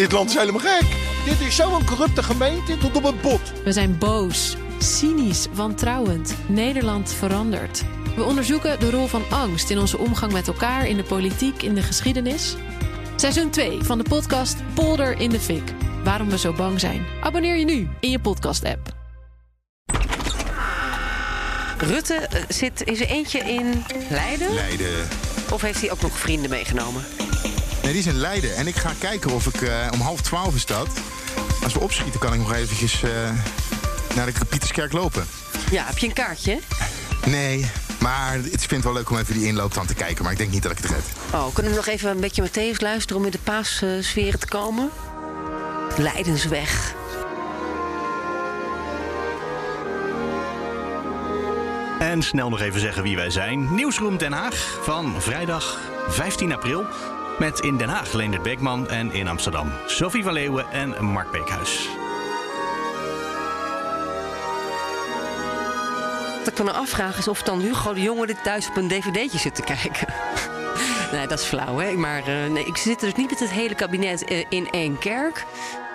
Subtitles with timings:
[0.00, 0.86] Dit land is helemaal gek.
[1.24, 3.40] Dit is zo'n corrupte gemeente tot op het bot.
[3.64, 6.34] We zijn boos, cynisch, wantrouwend.
[6.46, 7.84] Nederland verandert.
[8.16, 11.74] We onderzoeken de rol van angst in onze omgang met elkaar, in de politiek, in
[11.74, 12.56] de geschiedenis.
[13.16, 15.72] Seizoen 2 van de podcast Polder in de Fik.
[16.04, 17.06] Waarom we zo bang zijn.
[17.22, 18.94] Abonneer je nu in je podcast-app.
[21.78, 24.54] Rutte eh, zit in zijn eentje in Leiden?
[24.54, 25.08] Leiden.
[25.52, 27.19] Of heeft hij ook nog vrienden meegenomen?
[27.90, 28.56] Nee, die is in Leiden.
[28.56, 30.88] En ik ga kijken of ik eh, om half twaalf is dat.
[31.62, 33.10] Als we opschieten, kan ik nog eventjes eh,
[34.14, 35.26] naar de Pieterskerk lopen.
[35.70, 36.60] Ja, heb je een kaartje?
[37.26, 40.22] Nee, maar ik vind het wel leuk om even die inloop dan te kijken.
[40.22, 41.04] Maar ik denk niet dat ik het red.
[41.34, 44.90] Oh, kunnen we nog even een beetje Matthäus luisteren om in de paassferen te komen?
[45.96, 46.94] Leidensweg.
[51.98, 53.74] En snel nog even zeggen wie wij zijn.
[53.74, 55.78] Nieuwsroom Den Haag van vrijdag
[56.08, 56.86] 15 april.
[57.40, 61.88] Met in Den Haag Leendert Beekman en in Amsterdam Sophie van Leeuwen en Mark Beekhuis.
[66.38, 68.88] Wat ik me nou afvraag is of dan Hugo de Jonge dit thuis op een
[68.88, 70.06] dvd'tje zit te kijken.
[71.12, 71.92] nee, dat is flauw, hè?
[71.92, 75.44] Maar uh, nee, ik zit dus niet met het hele kabinet uh, in één kerk.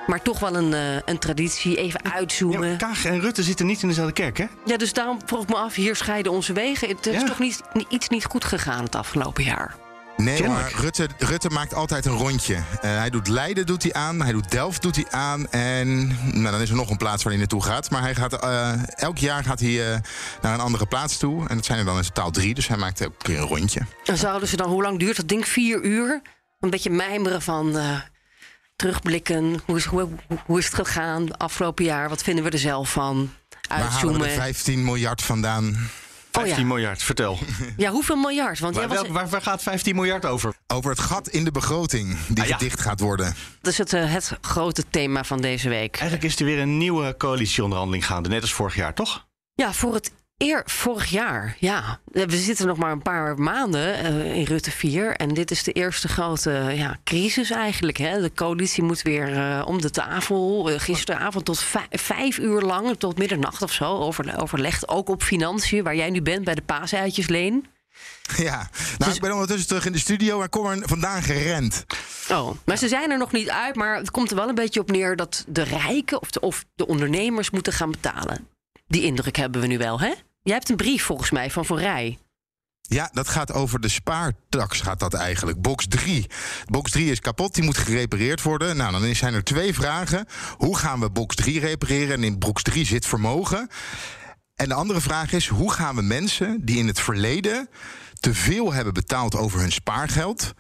[0.08, 1.78] Maar toch wel een, uh, een traditie.
[1.78, 2.70] Even uitzoomen.
[2.70, 4.46] Ja, Kaag en Rutte zitten niet in dezelfde kerk, hè?
[4.66, 6.88] Ja, dus daarom vroeg ik me af, hier scheiden onze wegen.
[6.90, 7.24] Het is Ja.
[7.28, 9.76] toch niet, iets niet goed gegaan het afgelopen jaar?
[10.18, 12.56] Nee, maar Rutte, Rutte maakt altijd een rondje.
[12.56, 15.50] Eh, hij doet Leiden doet hij aan, hij doet Delft doet hij aan.
[15.52, 17.90] En nou, dan is er nog een plaats waar hij naartoe gaat.
[17.90, 20.00] Maar hij gaat, eh, elk jaar gaat hij eh,
[20.42, 21.48] naar een andere plaats toe.
[21.48, 22.54] En dat zijn er dan in totaal drie.
[22.54, 23.82] Dus hij maakt elke keer een rondje.
[24.06, 25.48] En zouden ze dan, hoe lang duurt dat ding?
[25.48, 26.22] Vier uur?
[26.60, 27.78] Een beetje mijmeren van
[28.76, 29.62] terugblikken.
[29.66, 30.10] Hoe is, hoe,
[30.46, 32.10] hoe is het gegaan afgelopen jaar?
[32.10, 33.34] Wat vinden we er zelf van?
[33.70, 34.30] Waar halen we de Uitzoomen.
[34.30, 35.90] 15 miljard vandaan?
[36.36, 36.74] 15 Oh ja.
[36.74, 37.38] miljard, vertel.
[37.78, 38.60] Ja, hoeveel miljard?
[38.60, 40.54] Want jij Waar, was, waar, waar gaat 15 miljard over?
[40.68, 42.58] Over het gat in de begroting die Ah, ja.
[42.58, 43.36] gedicht gaat worden.
[43.62, 45.96] dat is het, eh, het grote thema van deze week.
[45.96, 49.26] Eigenlijk is er weer een nieuwe coalitieonderhandeling gaande, net als vorig jaar, toch?
[49.54, 51.56] Ja, voor het eer vorig jaar.
[51.60, 55.16] Ja, Eh, we zitten nog maar een paar maanden eh, in Rutte 4.
[55.16, 57.98] En dit is de eerste grote ja, crisis eigenlijk.
[57.98, 58.22] Hè.
[58.22, 60.70] De coalitie moet weer eh, om de tafel.
[60.70, 64.88] Eh, gisteravond tot vij- vijf uur lang, tot middernacht of zo, over, overlegd.
[64.90, 67.66] Ook op financiën, waar jij nu bent bij de paaseitjes, Leen.
[68.38, 71.86] Ja, nou, ik ben ondertussen terug in de studio en kom er vandaan gerend.
[72.32, 73.76] Oh, maar ze zijn er nog niet uit.
[73.76, 76.66] Maar het komt er wel een beetje op neer dat de rijken of de, of
[76.76, 78.48] de ondernemers moeten gaan betalen.
[78.88, 80.12] Die indruk hebben we nu wel, hè?
[80.46, 82.18] Jij hebt een brief volgens mij van Van Rij.
[82.82, 85.62] Ja, dat gaat over de spaartax, gaat dat eigenlijk.
[85.62, 86.28] Box 3.
[86.66, 88.78] Box 3 is kapot, die moet gerepareerd worden.
[88.78, 90.28] Nou, dan zijn er twee vragen.
[90.58, 92.14] Hoe gaan we box 3 repareren?
[92.14, 93.70] En in box 3 zit vermogen.
[94.56, 97.70] En de andere vraag is, hoe gaan we mensen die in het verleden
[98.20, 100.54] te veel hebben betaald over hun spaargeld,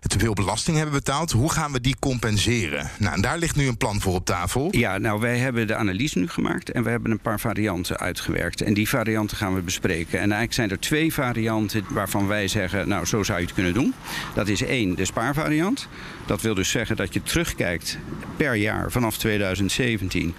[0.00, 2.90] te veel belasting hebben betaald, hoe gaan we die compenseren?
[2.98, 4.68] Nou, en daar ligt nu een plan voor op tafel.
[4.70, 8.60] Ja, nou, wij hebben de analyse nu gemaakt en we hebben een paar varianten uitgewerkt.
[8.60, 10.12] En die varianten gaan we bespreken.
[10.12, 13.74] En eigenlijk zijn er twee varianten waarvan wij zeggen, nou, zo zou je het kunnen
[13.74, 13.94] doen.
[14.34, 15.88] Dat is één, de spaarvariant.
[16.26, 17.98] Dat wil dus zeggen dat je terugkijkt
[18.36, 20.34] per jaar vanaf 2017.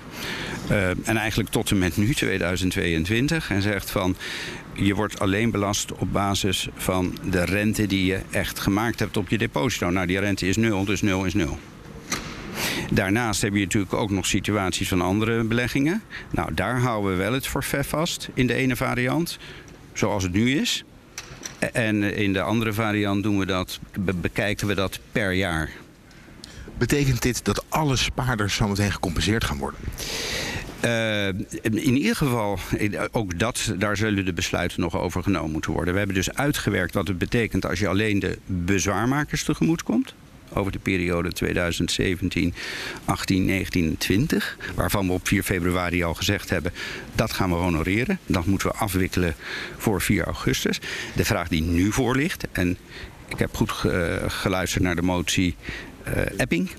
[0.67, 3.49] eh, en eigenlijk tot en met nu, 2022.
[3.49, 4.15] En zegt van,
[4.77, 9.29] je wordt alleen belast op basis van de rente die je echt gemaakt hebt op
[9.29, 9.89] je deposito.
[9.89, 11.59] Nou, die rente is nul, dus nul is nul.
[12.91, 16.01] Daarnaast heb je natuurlijk ook nog situaties van andere beleggingen.
[16.31, 19.37] Nou, daar houden we wel het forfait vast in de ene variant,
[19.93, 20.83] zoals het nu is.
[21.73, 25.69] En in de andere variant doen we dat, be- bekijken we dat per jaar.
[26.77, 29.79] Betekent dit dat alle spaarders zometeen gecompenseerd gaan worden?
[30.79, 31.27] Eh,
[31.61, 32.59] in ieder geval,
[33.11, 35.91] ook dat, daar zullen de besluiten nog over genomen moeten worden.
[35.93, 40.13] We hebben dus uitgewerkt wat het betekent als je alleen de bezwaarmakers tegemoet komt.
[40.53, 42.53] Over de periode 2017,
[43.05, 44.57] 18, 19 en 20.
[44.75, 46.71] Waarvan we op 4 februari al gezegd hebben,
[47.15, 48.19] dat gaan we honoreren.
[48.25, 49.35] Dat moeten we afwikkelen
[49.77, 50.79] voor 4 augustus.
[51.15, 52.77] De vraag die nu voor ligt, en
[53.27, 55.55] ik heb goed ge- geluisterd naar de motie
[56.03, 56.69] eh, Epping.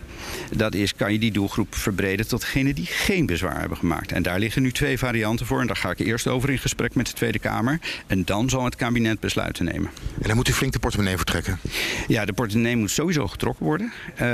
[0.56, 4.12] Dat is, kan je die doelgroep verbreden tot degenen die geen bezwaar hebben gemaakt.
[4.12, 5.60] En daar liggen nu twee varianten voor.
[5.60, 7.80] En daar ga ik eerst over in gesprek met de Tweede Kamer.
[8.06, 9.90] En dan zal het kabinet besluiten nemen.
[10.20, 11.58] En dan moet u flink de portemonnee vertrekken.
[12.06, 13.92] Ja, de portemonnee moet sowieso getrokken worden.
[14.14, 14.26] Eh,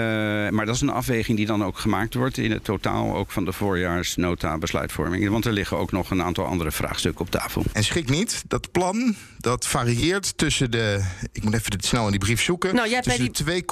[0.49, 3.44] maar dat is een afweging die dan ook gemaakt wordt in het totaal ook van
[3.44, 5.29] de voorjaarsnota besluitvorming.
[5.29, 7.62] Want er liggen ook nog een aantal andere vraagstukken op tafel.
[7.73, 11.05] En schrik niet, dat plan dat varieert tussen de.
[11.32, 12.75] Ik moet even dit snel in die brief zoeken.
[12.75, 13.62] Nou, jij tussen de 2,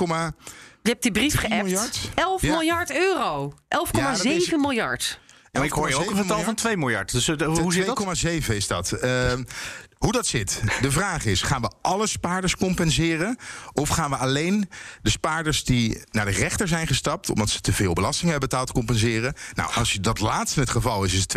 [0.83, 1.63] Je hebt die brief 3 geappt.
[1.65, 1.99] miljard?
[2.15, 2.51] 11 Ja.
[2.51, 3.53] miljard euro.
[3.69, 5.21] 11,7 Ja, dat miljard.
[5.53, 7.13] Maar ik hoor je ook een getal van 2 miljard.
[7.13, 7.97] Dus eh, hoe zit dat?
[7.97, 8.93] 2,7 is dat.
[8.93, 9.43] Ehm,
[9.99, 10.63] Hoe dat zit.
[10.81, 13.37] De vraag is: gaan we alle spaarders compenseren?
[13.73, 14.69] Of gaan we alleen
[15.03, 17.31] de spaarders die naar de rechter zijn gestapt.
[17.31, 19.35] omdat ze te veel belasting hebben betaald, compenseren?
[19.55, 21.33] Nou, als je dat laatste het geval is, is het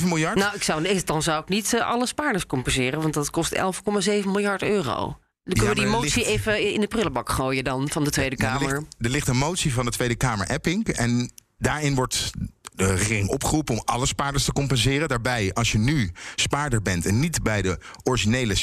[0.00, 0.36] 2,7 miljard.
[0.36, 4.24] Nou, ik zou, dan zou ik niet eh, alle spaarders compenseren, want dat kost 11,7
[4.24, 5.18] miljard euro.
[5.46, 8.10] Dan kunnen Ja, we die motie ligt- even in de prullenbak gooien dan van de
[8.10, 8.68] Tweede Ja, Kamer.
[8.68, 10.88] Er ligt, er ligt een motie van de Tweede Kamer Epping.
[10.88, 12.30] En daarin wordt
[12.74, 15.08] de regering opgeroepen om alle spaarders te compenseren.
[15.08, 18.54] Daarbij, als je nu spaarder bent en niet bij de originele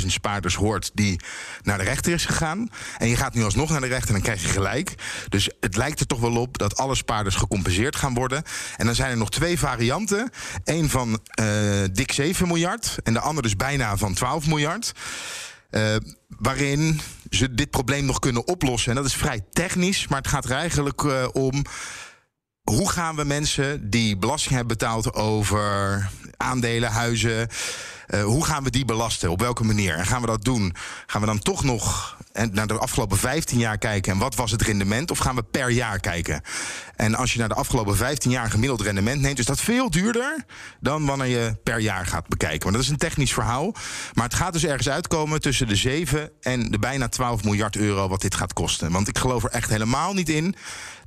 [0.00, 1.20] 60.000 spaarders hoort die
[1.62, 2.68] naar de rechter is gegaan.
[2.98, 4.94] En je gaat nu alsnog naar de rechter, dan krijg je gelijk.
[5.28, 8.42] Dus het lijkt er toch wel op dat alle spaarders gecompenseerd gaan worden.
[8.76, 10.30] En dan zijn er nog twee varianten.
[10.64, 11.46] Eén van eh,
[11.92, 14.92] dik 7 miljard en de andere dus bijna van 12 miljard.
[15.74, 15.96] Eh,
[16.28, 17.00] waarin
[17.30, 18.90] ze dit probleem nog kunnen oplossen.
[18.90, 21.62] En dat is vrij technisch, maar het gaat er eigenlijk eh, om.
[22.62, 27.48] Hoe gaan we mensen die belasting hebben betaald over aandelen, huizen.
[28.06, 29.30] eh, hoe gaan we die belasten?
[29.30, 29.94] Op welke manier?
[29.94, 30.74] En gaan we dat doen?
[31.06, 32.16] Gaan we dan toch nog
[32.52, 35.10] naar de afgelopen 15 jaar kijken en wat was het rendement?
[35.10, 36.42] Of gaan we per jaar kijken?
[36.96, 40.44] En als je naar de afgelopen 15 jaar gemiddeld rendement neemt, is dat veel duurder
[40.80, 42.62] dan wanneer je per jaar gaat bekijken.
[42.62, 43.74] Maar dat is een technisch verhaal.
[44.14, 48.08] Maar het gaat dus ergens uitkomen tussen de 7 en de bijna 12 miljard euro
[48.08, 48.92] wat dit gaat kosten.
[48.92, 50.54] Want ik geloof er echt helemaal niet in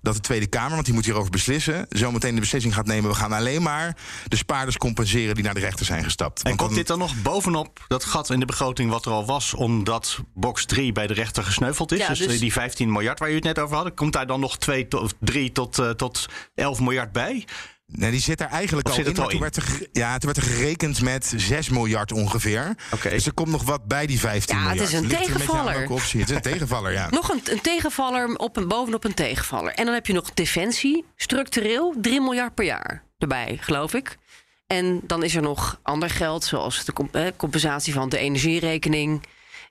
[0.07, 3.09] dat de Tweede Kamer, want die moet hierover beslissen, zometeen de beslissing gaat nemen.
[3.09, 6.37] We gaan alleen maar de spaarders compenseren die naar de rechter zijn gestapt.
[6.37, 9.11] En Want komt dan- dit dan nog bovenop dat gat in de begroting wat er
[9.11, 11.99] al was, omdat box 3 bij de rechter gesneuveld is?
[11.99, 14.39] Ja, dus, dus- die 15 miljard waar je het net over had, komt daar dan
[14.39, 16.25] nog 2 tot 3 tot, eh, tot
[16.55, 17.45] 11 miljard bij?
[17.91, 19.23] Nee, die zit er eigenlijk Of al zit het in.
[19.23, 19.69] al maar toen in?
[19.69, 22.75] werd er, ja, toen werd er gerekend met 6 miljard ongeveer.
[23.03, 24.93] Dus er komt nog wat bij die 15 Ja, het miljard.
[24.93, 25.89] is een Ligt er tegenvaller.
[25.89, 26.19] optie.
[26.19, 27.07] Het is een tegenvaller, ja.
[27.19, 29.73] Nog een, een tegenvaller op een, bovenop een tegenvaller.
[29.73, 34.17] En dan heb je nog defensie, structureel 3 miljard per jaar erbij, geloof ik.
[34.67, 39.23] En dan is er nog ander geld, zoals de comp- compensatie van de energierekening.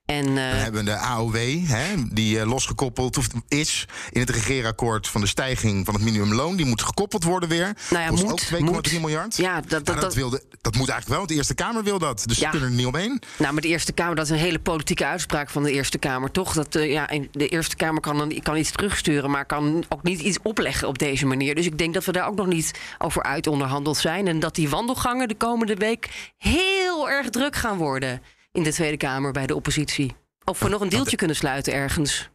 [0.07, 1.37] En, eh, We hebben de AOW,
[1.67, 3.19] hè, die eh, losgekoppeld
[3.49, 6.57] is in het regeerakkoord van de stijging van het minimumloon.
[6.57, 7.77] Die moet gekoppeld worden weer.
[7.91, 9.01] Nou ja, moet, ook 2,3 moet.
[9.01, 9.37] miljard.
[9.37, 11.99] Ja, dat- dat- Nou, dat- wilde, dat moet eigenlijk wel, want de Eerste Kamer wil
[11.99, 12.23] dat.
[12.27, 12.45] Dus Ja.
[12.45, 13.23] ze kunnen er niet omheen.
[13.39, 16.31] Nou, maar de Eerste Kamer, dat is een hele politieke uitspraak van de Eerste Kamer,
[16.31, 16.53] toch?
[16.53, 20.21] Dat, eh, ja, de Eerste Kamer kan, dan, kan iets terugsturen, maar kan ook niet
[20.21, 21.55] iets opleggen op deze manier.
[21.55, 24.27] Dus ik denk dat we daar ook nog niet over uit onderhandeld zijn.
[24.27, 26.09] En dat die wandelgangen de komende week
[26.39, 28.23] heel erg druk gaan worden
[28.57, 30.17] in de Tweede Kamer bij de oppositie.
[30.45, 32.31] Of we nog een deeltje kunnen sluiten ergens.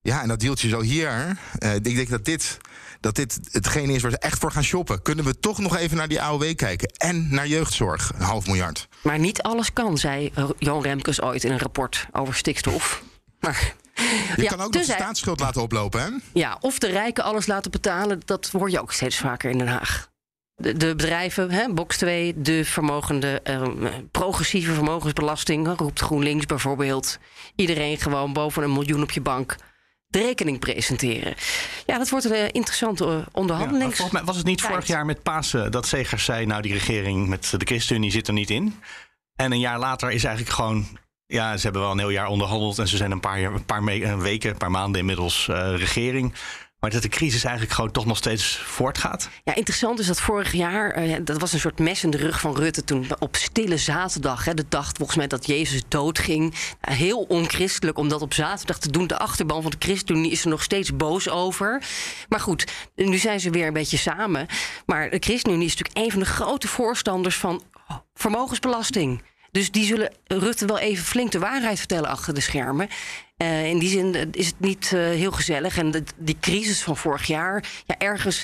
[0.00, 1.38] Ja, en dat deeltje zo hier.
[1.58, 2.56] eh, ik denk dat dit,
[3.00, 5.02] dat dit hetgene is waar ze echt voor gaan shoppen.
[5.02, 6.88] Kunnen we toch nog even naar die AOW kijken?
[6.96, 8.88] En naar jeugdzorg, een half miljard.
[9.02, 13.02] Maar niet alles kan, zei Johan Remkes ooit in een rapport over stikstof.
[13.40, 13.74] Maar,
[14.36, 16.08] Je ja, kan ook de staatsschuld laten oplopen, hè?
[16.32, 19.68] Ja, of de rijken alles laten betalen, dat hoor je ook steeds vaker in Den
[19.68, 20.08] Haag.
[20.56, 23.62] De, de bedrijven, hè, box 2, de vermogende, eh,
[24.10, 27.18] progressieve vermogensbelasting, roept GroenLinks bijvoorbeeld.
[27.56, 29.56] Iedereen gewoon boven een miljoen op je bank
[30.06, 31.34] de rekening presenteren.
[31.86, 33.96] Ja, dat wordt een eh, interessante eh, Ja, onderhandelings.
[33.96, 36.46] volgens mij was het niet vorig jaar met Pasen dat Segers zei...
[36.46, 38.80] nou, die regering met de ChristenUnie zit er niet in.
[39.36, 40.86] En een jaar later is eigenlijk gewoon...
[41.26, 42.78] ja, ze hebben wel een heel jaar onderhandeld...
[42.78, 45.74] en ze zijn een paar, jaar- een paar me- weken, een paar maanden inmiddels eh,
[45.76, 46.34] regering...
[46.86, 49.28] Maar dat de crisis eigenlijk gewoon toch nog steeds voortgaat.
[49.44, 52.40] Ja, interessant is dat vorig jaar, eh, dat was een soort mes in de rug
[52.40, 56.54] van Rutte toen op stille zaterdag, hè, de dag volgens mij dat Jezus doodging.
[56.80, 59.06] Eh, heel onchristelijk om dat op zaterdag te doen.
[59.06, 61.82] De achterban van de ChristenUnie is er nog steeds boos over.
[62.28, 64.46] Maar goed, nu zijn ze weer een beetje samen.
[64.84, 67.62] Maar de ChristenUnie is natuurlijk een van de grote voorstanders van
[68.14, 69.22] vermogensbelasting.
[69.50, 72.88] Dus die zullen Rutte wel even flink de waarheid vertellen achter de schermen.
[73.36, 75.76] Eh, in die zin eh, is het niet eh, heel gezellig.
[75.78, 78.42] En de- die crisis van vorig jaar, ja, ergens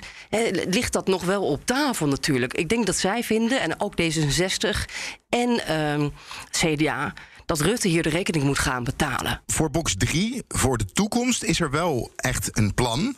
[0.68, 2.54] ligt dat nog wel op tafel natuurlijk.
[2.54, 4.84] Ik denk dat zij vinden, en ook D66
[5.28, 6.08] en ehm,
[6.50, 7.12] CDA,
[7.46, 9.42] dat Rutte hier de rekening moet gaan betalen.
[9.46, 13.16] Voor box 3, voor de toekomst, is er wel echt een plan.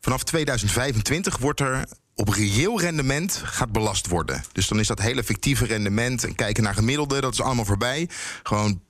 [0.00, 4.44] Vanaf 2025 wordt er op reëel rendement gaat belast worden.
[4.52, 8.08] Dus dan is dat hele fictieve rendement en kijken naar gemiddelde, dat is allemaal voorbij.
[8.42, 8.80] Gewoon.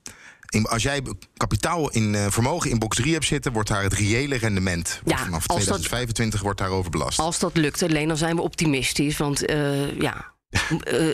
[0.48, 1.02] In- als jij
[1.36, 5.00] kapitaal in eh, vermogen in box 3 hebt zitten, wordt daar het reële rendement.
[5.04, 7.18] Wordt Ja, vanaf als dat- 2025 wordt daarover belast.
[7.18, 9.16] Als dat lukt, alleen dan zijn we optimistisch.
[9.16, 10.34] Want eh, ja,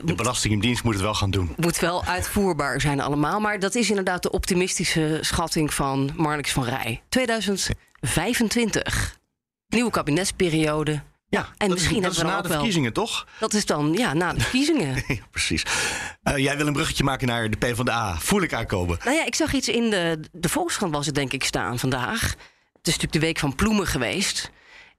[0.05, 1.55] De Belastingdienst moet het wel gaan doen.
[1.57, 3.41] moet wel uitvoerbaar zijn allemaal.
[3.41, 7.03] Maar dat is inderdaad de optimistische schatting van Marnix van Rij.
[7.09, 9.19] 2025.
[9.69, 11.03] Nieuwe kabinetsperiode.
[11.33, 13.27] Ja, en dat misschien is, dat hebben is we na de wel- verkiezingen, toch?
[13.39, 15.03] Dat is dan ja, na de verkiezingen.
[15.09, 15.63] Ja, precies.
[16.23, 18.17] Eh, jij wil een bruggetje maken naar de PvdA.
[18.19, 18.99] Voel ik aankomen.
[19.05, 22.21] nou ja, ik zag iets in de, de Volkskrant was het denk ik staan vandaag.
[22.23, 24.51] Het is natuurlijk de week van Ploemen geweest.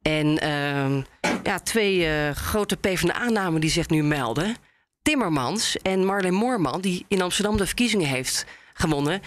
[0.02, 1.02] En ehm,
[1.44, 4.56] ja, twee eh, grote PvdA-namen die zich nu melden.
[5.02, 9.22] Timmermans en Marleen Moorman, die in Amsterdam de verkiezingen heeft gewonnen.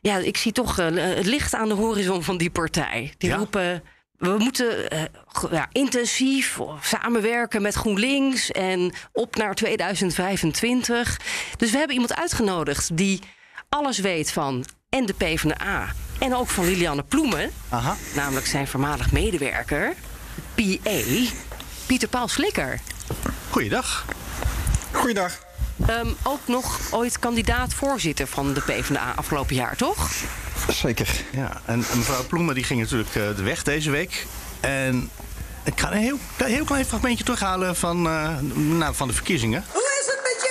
[0.00, 3.14] Ja, ik zie toch uh, het licht aan de horizon van die partij.
[3.18, 3.36] Die Ja?
[3.36, 3.82] roepen.
[4.18, 5.02] We moeten eh,
[5.50, 11.20] ja, intensief samenwerken met GroenLinks en op naar 2025.
[11.56, 13.20] Dus we hebben iemand uitgenodigd die
[13.68, 17.96] alles weet van en de PvdA en ook van Lilianne Ploemen, Aha.
[18.14, 19.94] namelijk zijn voormalig medewerker,
[20.54, 21.00] PA,
[21.86, 22.80] Pieter Paul Slikker.
[23.50, 24.04] Goeiedag.
[24.92, 25.38] Goeiedag.
[25.86, 30.10] Ehm, ook nog ooit kandidaat-voorzitter van de PvdA afgelopen jaar, toch?
[30.68, 31.08] Zeker.
[31.32, 34.26] Ja, en, mevrouw Ploemen die ging natuurlijk eh, de weg deze week.
[34.60, 35.10] En
[35.64, 39.64] ik ga een heel, heel klein fragmentje terughalen van, eh, nou, van de verkiezingen.
[39.72, 40.47] Hoe is het met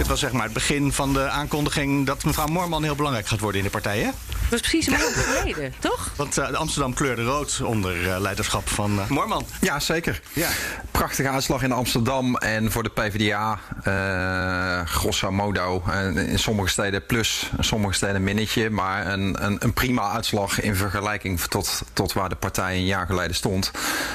[0.00, 3.40] Dit was zeg maar het begin van de aankondiging dat mevrouw Moorman heel belangrijk gaat
[3.40, 3.98] worden in de partij.
[3.98, 4.10] Hè?
[4.50, 6.10] Dat is precies een maand geleden, toch?
[6.16, 9.46] Want eh, Amsterdam kleurde rood onder eh, leiderschap van eh, Moorman.
[9.60, 10.20] Ja, zeker.
[10.32, 10.48] Ja.
[10.90, 13.58] Prachtige uitslag in Amsterdam en voor de PvdA.
[13.82, 15.82] eh grosso modo.
[15.90, 18.70] En in sommige steden plus, in sommige steden minnetje.
[18.70, 23.06] Maar een, een, een prima uitslag in vergelijking tot, tot waar de partij een jaar
[23.06, 23.70] geleden stond.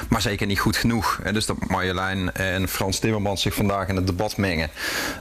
[0.08, 1.18] Maar zeker niet goed genoeg.
[1.22, 4.70] En dus dat Marjolein en Frans Timmermans zich vandaag in het debat mengen.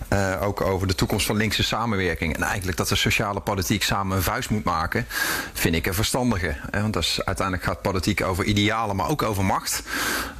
[0.07, 2.35] eh, over de toekomst van linkse samenwerking.
[2.35, 5.05] En eigenlijk dat de sociale politiek samen een vuist moet maken.
[5.53, 6.55] Vind ik een verstandige.
[6.71, 9.83] Want dat is, uiteindelijk gaat politiek over idealen, maar ook over macht.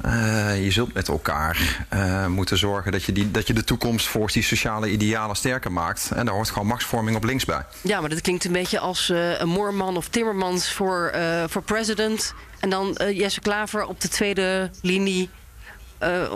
[0.02, 4.06] Eh, je zult met elkaar eh, moeten zorgen dat je, die, dat je de toekomst
[4.06, 6.10] volgens die sociale idealen sterker maakt.
[6.14, 7.64] En daar hoort gewoon machtsvorming op links bij.
[7.80, 11.14] Ja, maar dat klinkt een beetje als eh, een Moorman of Timmermans voor,
[11.46, 12.34] voor president.
[12.60, 15.30] En dan Jesse Klaver op de tweede linie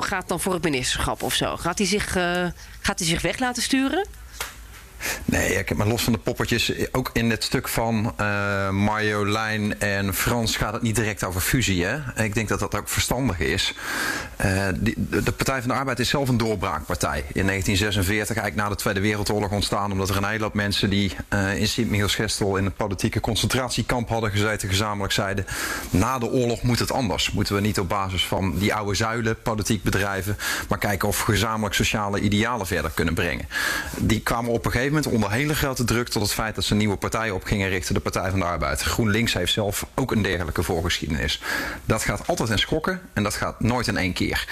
[0.01, 1.57] gaat dan voor het ministerschap of zo.
[1.57, 2.47] Gaat hij zich, eh,
[2.81, 4.07] gaat hij zich weg laten sturen?
[5.25, 6.73] Nee, ik heb maar los van de poppetjes.
[6.93, 11.85] Ook in het stuk van eh, Marjolein en Frans gaat het niet direct over fusie.
[11.85, 12.25] Hè?
[12.25, 13.75] Ik denk dat dat ook verstandig is.
[14.37, 14.69] Eh,
[15.09, 17.19] de Partij van de Arbeid is zelf een doorbraakpartij.
[17.33, 19.93] In 1946, eigenlijk na de Tweede Wereldoorlog ontstaan.
[19.93, 24.31] Omdat er een hele hoop mensen die eh, in Sint-Michiels-Gestel in het politieke concentratiekamp hadden
[24.31, 25.47] gezeten, gezamenlijk zeiden:
[25.91, 27.31] Na de oorlog moet het anders.
[27.31, 30.37] Moeten we niet op basis van die oude zuilen politiek bedrijven,
[30.69, 33.49] maar kijken of we gezamenlijk sociale idealen verder kunnen brengen.
[33.97, 36.73] Die kwamen op een gegeven moment onder hele grote druk tot het feit dat ze
[36.73, 38.81] een nieuwe partij op gingen richten, de Partij van de Arbeid.
[38.81, 41.43] GroenLinks heeft zelf ook een dergelijke voorgeschiedenis.
[41.85, 44.49] Dat gaat altijd in schokken en dat gaat nooit in één keer.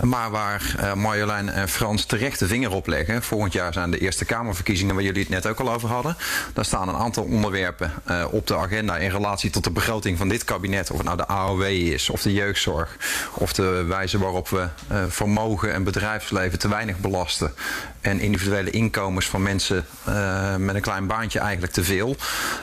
[0.00, 3.98] Maar waar eh, Marjolein en Frans terecht de vinger op leggen, volgend jaar zijn de
[3.98, 6.16] Eerste Kamerverkiezingen waar jullie het net ook al over hadden.
[6.52, 10.28] Daar staan een aantal onderwerpen eh, op de agenda in relatie tot de begroting van
[10.28, 10.90] dit kabinet.
[10.90, 12.96] Of het nou de AOW is, of de jeugdzorg,
[13.34, 17.54] of de wijze waarop we eh, vermogen en bedrijfsleven te weinig belasten.
[18.00, 22.16] En individuele inkomens van mensen eh, met een klein baantje eigenlijk te veel.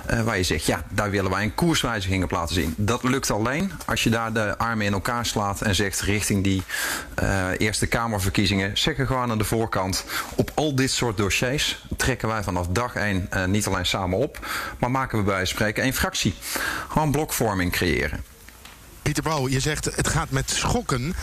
[0.05, 2.73] Eh, waar je zegt, ja, daar willen wij een koerswijziging op laten zien.
[2.77, 6.63] Dat lukt alleen als je daar de armen in elkaar slaat en zegt richting die
[7.15, 8.77] eh, Eerste Kamerverkiezingen.
[8.77, 13.29] Zeggen gewoon aan de voorkant, op al dit soort dossiers trekken wij vanaf dag één
[13.45, 14.47] niet alleen samen op,
[14.79, 16.33] maar maken we bij spreken één fractie.
[16.88, 18.23] Gewoon blokvorming creëren.
[19.01, 21.15] Pieter Pauw, je zegt het gaat met schokken.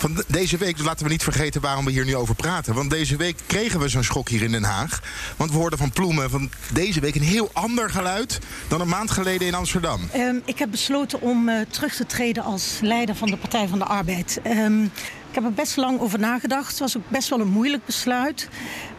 [0.00, 2.74] Van de- deze week, dus laten we niet vergeten waarom we hier nu over praten.
[2.74, 5.00] Want deze week kregen we zo'n schok hier in Den Haag.
[5.36, 8.38] Want we hoorden van Ploemen van deze week een heel ander geluid
[8.68, 10.00] dan een maand geleden in Amsterdam.
[10.12, 13.78] Ehm, ik heb besloten om eh, terug te treden als leider van de Partij van
[13.78, 14.40] de Arbeid.
[14.42, 14.90] Ehm, ik
[15.36, 16.68] heb er best lang over nagedacht.
[16.70, 18.48] Het was ook best wel een moeilijk besluit.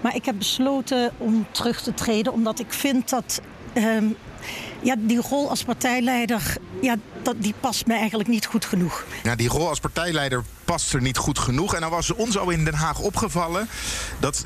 [0.01, 3.41] Maar ik heb besloten om terug te treden omdat ik vind dat.
[3.73, 4.05] ehm,
[4.81, 9.05] ja, die rol als partijleider, ja, dat, die past me eigenlijk niet goed genoeg.
[9.23, 11.75] Ja, die rol als partijleider past er niet goed genoeg.
[11.75, 13.67] En dan was ons al in Den Haag opgevallen
[14.19, 14.45] dat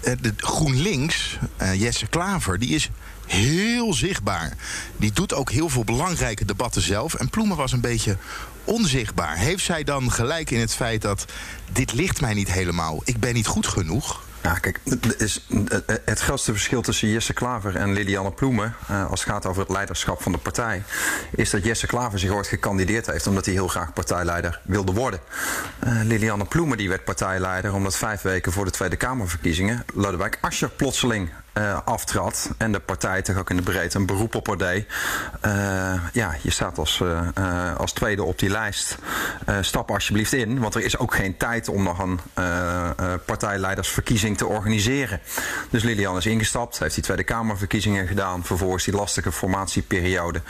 [0.00, 2.90] eh, de GroenLinks, eh, Jesse Klaver, die is
[3.26, 4.52] heel zichtbaar.
[4.96, 7.14] Die doet ook heel veel belangrijke debatten zelf.
[7.14, 8.16] En Ploemen was een beetje
[8.64, 9.36] onzichtbaar.
[9.36, 11.24] Heeft zij dan gelijk in het feit dat
[11.72, 14.24] dit ligt mij niet helemaal, ik ben niet goed genoeg?
[14.46, 15.46] Ja, kijk, het is
[16.04, 19.70] het grootste verschil tussen Jesse Klaver en Lilianne Ploemen, eh, als het gaat over het
[19.70, 20.82] leiderschap van de partij,
[21.30, 25.20] is dat Jesse Klaver zich ooit gekandideerd heeft omdat hij heel graag partijleider wilde worden.
[25.78, 30.70] Eh, Lilianne Ploemen die werd partijleider omdat vijf weken voor de Tweede Kamerverkiezingen Lodewijk Asscher
[30.70, 34.56] plotseling eh, aftrad en de partij toch ook in de breedte een beroep op haar
[34.56, 34.86] deed.
[35.40, 35.52] Eh,
[36.12, 37.00] ja, je staat als,
[37.34, 38.96] eh, als tweede op die lijst.
[39.60, 42.20] Stap alsjeblieft in, want er is ook geen tijd om nog een
[43.24, 45.20] partijleidersverkiezing te organiseren.
[45.70, 50.42] Dus Lilian is ingestapt, heeft die Tweede Kamerverkiezingen gedaan, vervolgens die lastige formatieperiode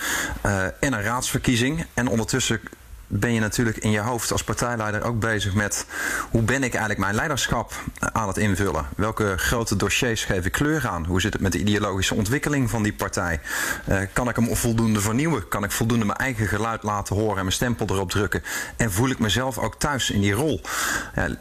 [0.81, 1.87] en een raadsverkiezing.
[1.95, 2.61] En ondertussen
[3.07, 5.87] ben je natuurlijk in je hoofd als partijleider ook bezig met
[6.31, 8.87] hoe ben ik eigenlijk mijn leiderschap aan het invullen?
[8.97, 11.05] Welke grote dossiers geef ik kleur aan?
[11.05, 13.41] Hoe zit het met de ideologische ontwikkeling van die partij?
[13.89, 15.49] Uh, kan ik hem voldoende vernieuwen?
[15.49, 18.43] Kan ik voldoende mijn eigen geluid laten horen en mijn stempel erop drukken?
[18.77, 20.61] En voel ik mezelf ook thuis in die rol?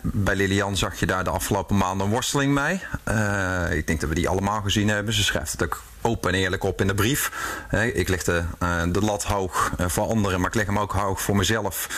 [0.01, 2.81] bij Lilian zag je daar de afgelopen maanden een worsteling mee.
[3.09, 5.13] Uh, ik denk dat we die allemaal gezien hebben.
[5.13, 7.31] Ze schrijft het ook open en eerlijk op in de brief.
[7.93, 10.91] Ik leg de, eh, de lat hoog eh, voor anderen, maar ik leg hem ook
[10.91, 11.89] hoog voor mezelf.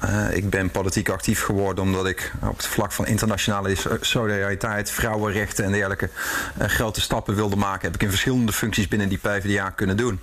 [0.00, 5.64] Eh, ik ben politiek actief geworden omdat ik op het vlak van internationale solidariteit, vrouwenrechten
[5.64, 6.08] en dergelijke
[6.58, 7.84] grote stappen wilde maken.
[7.84, 10.20] Heb ik in verschillende functies binnen die PvdA kunnen doen.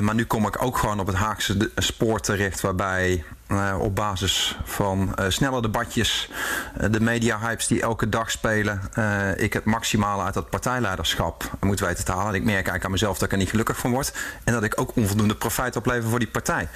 [0.00, 4.56] Maar nu kom ik ook gewoon op het Haagse spoor terecht waarbij uh, op basis
[4.64, 6.30] van uh, snelle debatjes,
[6.80, 8.80] uh, de media-hypes die elke dag spelen,
[9.36, 12.28] ik het maximale uit dat partijleiderschap moet weten te halen.
[12.28, 14.12] En ik merk eigenlijk aan mezelf dat ik er niet gelukkig van word.
[14.44, 16.68] En dat ik ook onvoldoende profijt oplever voor die partij.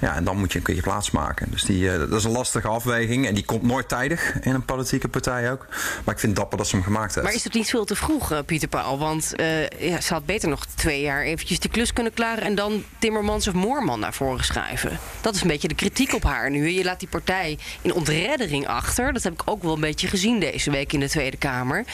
[0.00, 1.50] Ja, en dan moet je een keer plaats maken.
[1.50, 3.26] Dus die, dat is een lastige afweging.
[3.26, 5.66] En die komt nooit tijdig in een politieke partij ook.
[6.04, 7.26] Maar ik vind dapper dat ze hem gemaakt heeft.
[7.26, 8.98] Maar is het niet veel te vroeg, Pieter Paul?
[8.98, 9.32] Want
[9.78, 12.44] ja, ze had beter nog twee jaar eventjes de klus kunnen klaren...
[12.44, 14.98] en dan Timmermans of Moorman naar voren schrijven.
[15.20, 16.68] Dat is een beetje de kritiek op haar nu.
[16.68, 19.12] Je laat die partij in ontreddering achter.
[19.12, 21.84] Dat heb ik ook wel een beetje gezien deze week in de Tweede Kamer.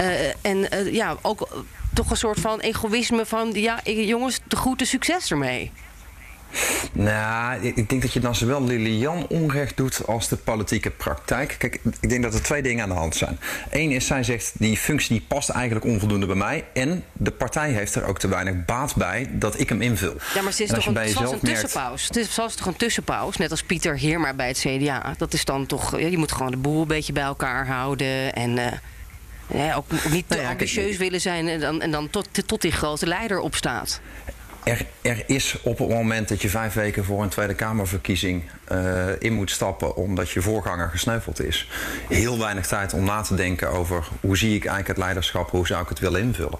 [0.00, 1.64] Uh, en uh, ja, ook
[1.94, 3.50] toch een soort van egoïsme van...
[3.52, 5.72] ja, jongens, de groete succes ermee.
[6.92, 11.54] Nou, ik denk dat je dan zowel Lilian onrecht doet als de politieke praktijk.
[11.58, 13.38] Kijk, ik denk dat er twee dingen aan de hand zijn.
[13.70, 16.64] Eén is, zij zegt, die functie die past eigenlijk onvoldoende bij mij.
[16.72, 20.14] En de partij heeft er ook te weinig baat bij dat ik hem invul.
[20.34, 22.06] Ja, maar ze is toch een, zoals een tussenpauze.
[22.06, 25.14] Het is zoals toch een tussenpauze, net als Pieter Heerma bij het CDA.
[25.18, 28.56] Dat is dan toch, je moet gewoon de boel een beetje bij elkaar houden en...
[28.56, 28.66] Uh,
[29.54, 32.28] ja, ook niet te nou ja, ambitieus kijk, willen zijn en dan, en dan tot,
[32.46, 34.00] tot die grote leider opstaat.
[34.64, 39.04] Er, er, is op het moment dat je vijf weken voor een Tweede Kamerverkiezing uh,
[39.18, 41.68] in moet stappen omdat je voorganger gesneuveld is,
[42.08, 45.66] heel weinig tijd om na te denken over hoe zie ik eigenlijk het leiderschap, hoe
[45.66, 46.58] zou ik het willen invullen.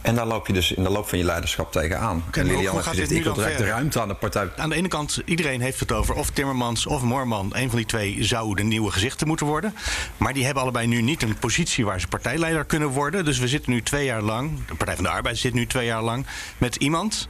[0.00, 2.24] En daar loop je dus in de loop van je leiderschap tegenaan.
[2.28, 4.50] Okay, en Lilian heeft gezegd, ik wil direct de ruimte aan de partij.
[4.56, 7.86] Aan de ene kant, iedereen heeft het over of Timmermans of Moorman, een van die
[7.86, 9.74] twee zou de nieuwe gezichten moeten worden.
[10.16, 13.24] Maar die hebben allebei nu niet een positie waar ze partijleider kunnen worden.
[13.24, 15.86] Dus we zitten nu twee jaar lang, de Partij van de Arbeid zit nu twee
[15.86, 16.26] jaar lang,
[16.58, 17.28] met iemand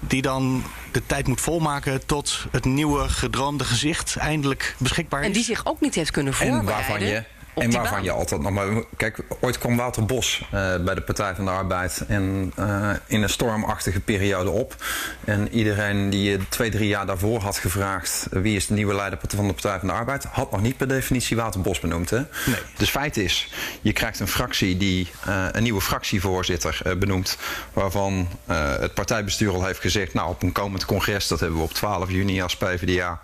[0.00, 5.26] die dan de tijd moet volmaken tot het nieuwe gedroomde gezicht eindelijk beschikbaar is.
[5.26, 6.74] En die zich ook niet heeft kunnen voorbereiden.
[6.74, 7.24] En waarvan je
[7.58, 8.66] en waarvan je altijd nog maar.
[8.96, 13.22] Kijk, ooit kwam Wouter Bos uh, bij de Partij van de Arbeid en, uh, in
[13.22, 14.74] een stormachtige periode op.
[15.24, 19.18] En iedereen die je twee, drie jaar daarvoor had gevraagd wie is de nieuwe leider
[19.28, 22.10] van de Partij van de Arbeid, had nog niet per definitie Wouter Bos benoemd.
[22.10, 22.16] Hè?
[22.16, 22.60] Nee.
[22.76, 27.38] Dus feit is, je krijgt een fractie die uh, een nieuwe fractievoorzitter benoemt,
[27.72, 31.72] waarvan het partijbestuur al heeft gezegd, nou op een komend congres, dat hebben we op
[31.72, 33.20] 12 juni als PvdA,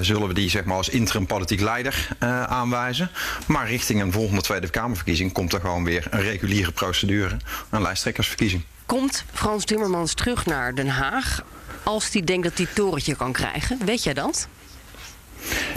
[0.00, 2.08] zullen we die zeg maar als interim politiek leider
[2.48, 3.10] aanwijzen.
[3.46, 7.36] Maar richting een volgende Tweede Kamerverkiezing komt er gewoon weer een reguliere procedure,
[7.70, 8.62] een lijsttrekkersverkiezing.
[8.86, 11.44] Komt Frans Timmermans terug naar Den Haag
[11.82, 13.78] als hij denkt dat hij het torentje kan krijgen?
[13.84, 14.48] Weet jij dat?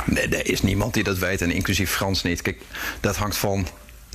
[0.06, 2.42] Nee, er is niemand die dat weet en inclusief Frans niet.
[2.42, 2.62] Kijk,
[3.00, 3.68] dat hangt van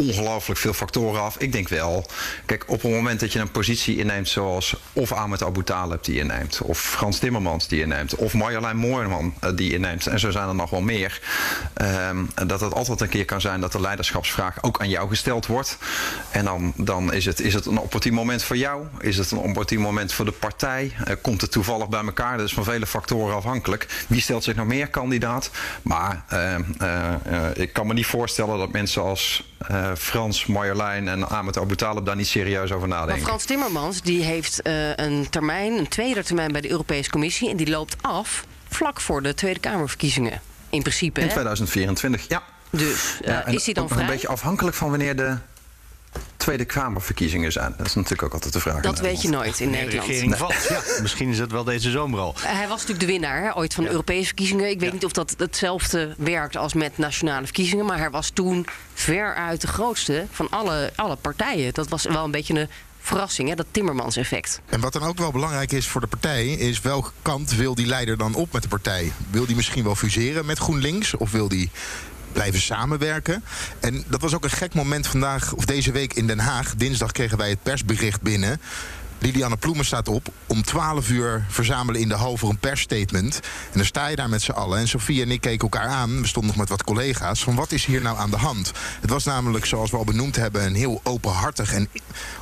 [0.07, 1.37] ongelooflijk veel factoren af.
[1.39, 2.07] Ik denk wel,
[2.47, 6.19] kijk, op het moment dat je een positie inneemt zoals of Ahmed Abu Talib die
[6.19, 10.49] inneemt, of Frans Timmermans die inneemt, of Marjolein Moorman uh, die inneemt, en zo zijn
[10.49, 11.21] er nog wel meer,
[12.09, 15.47] um, dat het altijd een keer kan zijn dat de leiderschapsvraag ook aan jou gesteld
[15.47, 15.79] wordt.
[16.31, 19.39] En dan, dan is, het, is het een opportun moment voor jou, is het een
[19.39, 22.87] opportun moment voor de partij, uh, komt het toevallig bij elkaar, dat is van vele
[22.87, 24.05] factoren afhankelijk.
[24.09, 25.51] Wie stelt zich nog meer kandidaat?
[25.83, 26.59] Maar uh,
[27.55, 32.07] ik kan me niet voorstellen dat mensen als uh, Frans, Marjolein en Ahmed Abu Talib
[32.07, 33.17] daar niet serieus over nadenken.
[33.17, 37.51] Maar Frans Timmermans die heeft uh, een termijn, een tweede termijn bij de Europese Commissie.
[37.51, 40.41] En die loopt af vlak voor de Tweede Kamerverkiezingen.
[40.71, 41.21] In principe.
[41.21, 42.43] In 2024, ja.
[42.71, 44.01] Dus ja, is hij dan vrij?
[44.01, 45.37] Een beetje afhankelijk van wanneer de
[46.37, 47.75] Tweede Kamerverkiezingen zijn?
[47.77, 48.83] Dat is natuurlijk ook altijd de vraag.
[48.83, 50.07] Dat weet je nooit in Nederland.
[50.07, 50.51] De regering valt.
[50.69, 52.35] Ja, misschien is het wel deze zomer al.
[52.39, 54.71] Hij was natuurlijk de winnaar hè, ooit van de Europese verkiezingen.
[54.71, 54.95] Ik weet ja.
[54.95, 57.87] niet of dat hetzelfde werkt als met nationale verkiezingen.
[57.87, 61.75] Maar hij was toen veruit de grootste van alle, alle partijen.
[61.75, 62.69] Dat was wel een beetje een
[63.01, 64.61] verrassing, hè, dat Timmermans-effect.
[64.69, 67.87] En wat dan ook wel belangrijk is voor de partij, is welke kant wil die
[67.87, 69.13] leider dan op met de partij?
[69.31, 71.17] Wil die misschien wel fuseren met GroenLinks?
[71.17, 71.71] Of wil die
[72.33, 73.45] blijven samenwerken.
[73.81, 76.75] En dat was ook een gek moment vandaag, of deze week in Den Haag.
[76.77, 78.61] Dinsdag kregen wij het persbericht binnen.
[79.23, 80.29] Lilianne Ploemen staat op.
[80.47, 83.35] Om 12 uur verzamelen in de hal voor een persstatement.
[83.45, 84.79] En dan sta je daar met z'n allen.
[84.79, 86.21] En Sofie en ik keken elkaar aan.
[86.21, 87.43] We stonden nog met wat collega's.
[87.43, 88.73] Van wat is hier nou aan de hand?
[89.01, 91.89] Het was namelijk, zoals we al benoemd hebben, een heel openhartig en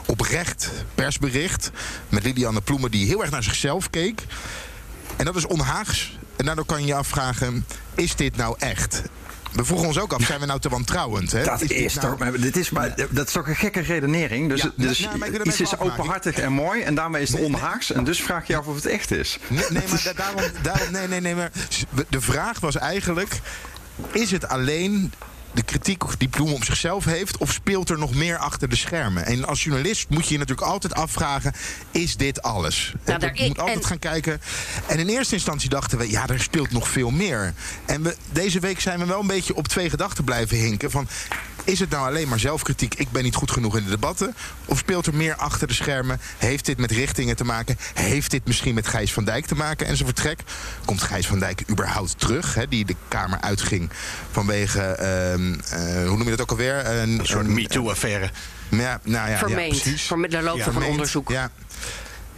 [0.07, 1.71] oprecht persbericht.
[2.09, 4.27] Met Lilianne Ploemen die heel erg naar zichzelf keek.
[5.17, 6.19] En dat is onhaags.
[6.37, 9.03] En daardoor kan je je afvragen, is dit nou echt?
[9.53, 11.33] We vroegen ons ook af, zijn we nou te wantrouwend?
[11.33, 11.45] Hè?
[11.45, 14.49] Dat dit is, nou- toch, maar dit is, maar, dat is toch een gekke redenering.
[14.49, 17.93] Dus, Ja, dus nou, iets is openhartig en mooi en daarmee is het onhaaks.
[17.93, 19.39] En dus vraag je af of het echt is.
[19.49, 21.51] Nee, nee, maar da- daarom, daarom, nee, nee, nee, maar
[22.09, 23.41] de vraag was eigenlijk:
[24.13, 25.13] is het alleen
[25.53, 29.27] de kritiek die Ploem op zichzelf heeft, of speelt er nog meer achter de schermen?
[29.27, 31.53] En als journalist moet je je natuurlijk altijd afvragen:
[31.91, 32.93] is dit alles?
[33.05, 34.41] Nou, je daar- moet altijd en- gaan kijken.
[34.87, 37.55] En in eerste instantie dachten we: ja, er speelt nog veel meer.
[37.85, 41.09] En we, deze week zijn we wel een beetje op twee gedachten blijven hinken: van.
[41.65, 42.95] Is het nou alleen maar zelfkritiek?
[42.95, 44.35] Ik ben niet goed genoeg in de debatten.
[44.65, 46.21] Of speelt er meer achter de schermen?
[46.39, 47.77] Heeft dit met richtingen te maken?
[47.95, 50.41] Heeft dit misschien met Gijs van Dijk te maken en zijn vertrek?
[50.85, 52.55] Komt Gijs van Dijk überhaupt terug?
[52.55, 53.91] Hè, die de Kamer uitging
[54.31, 56.87] vanwege, ehm, eh, hoe noem je dat ook alweer?
[56.87, 58.31] Een, Een soort MeToo-affaire.
[58.69, 59.75] Ja, nou ja, Vermeend.
[59.77, 60.03] Ja, precies.
[60.03, 61.29] Verme- daar loopt er van Vermeend, onderzoek.
[61.29, 61.51] Ja.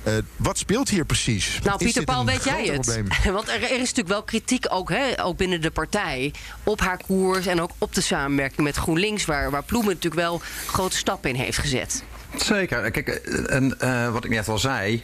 [0.03, 1.59] Eh, wat speelt hier precies?
[1.63, 2.81] Nou, Is Pieter Paul, weet jij het?
[2.81, 3.09] probleem?
[3.35, 7.03] Want er, er is natuurlijk wel kritiek ook, hè, ook binnen de partij op haar
[7.07, 11.31] koers en ook op de samenwerking met GroenLinks, waar, waar Ploemen natuurlijk wel grote stappen
[11.31, 12.03] in heeft gezet.
[12.37, 12.91] Zeker.
[12.91, 15.03] Kijk, eh, en, eh, wat ik net al zei,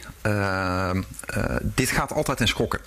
[1.61, 2.79] dit gaat altijd in schokken.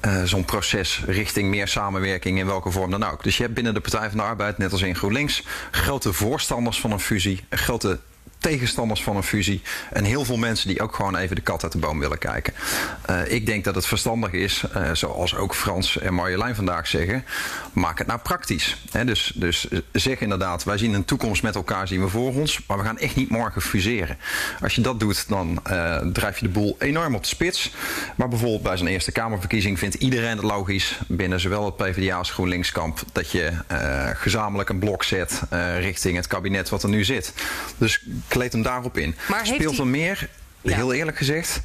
[0.00, 3.22] Eh, Zo'n proces richting meer samenwerking in welke vorm dan ook.
[3.22, 6.80] Dus je hebt binnen de Partij van de Arbeid, net als in GroenLinks, grote voorstanders
[6.80, 7.98] van een fusie, grote
[8.50, 11.72] tegenstanders van een fusie en heel veel mensen die ook gewoon even de kat uit
[11.72, 12.52] de boom willen kijken.
[13.02, 17.24] Eh, ik denk dat het verstandig is, eh, zoals ook Frans en Marjolein vandaag zeggen,
[17.72, 18.76] maak het nou praktisch.
[19.04, 22.78] Dus, dus zeg inderdaad, wij zien een toekomst met elkaar zien we voor ons, maar
[22.78, 24.18] we gaan echt niet morgen fuseren.
[24.62, 27.70] Als je dat doet, dan eh, drijf je de boel enorm op de spits.
[28.16, 32.30] Maar bijvoorbeeld bij zo'n Eerste Kamerverkiezing vindt iedereen het logisch, binnen zowel het PvdA als
[32.30, 36.88] GroenLinks kamp, dat je eh, gezamenlijk een blok zet eh, richting het kabinet wat er
[36.88, 37.32] nu zit.
[37.78, 39.14] Dus kleed hem daarop in.
[39.28, 40.28] Maar Speelt er meer?
[40.60, 40.74] Ja.
[40.74, 41.60] Heel eerlijk gezegd.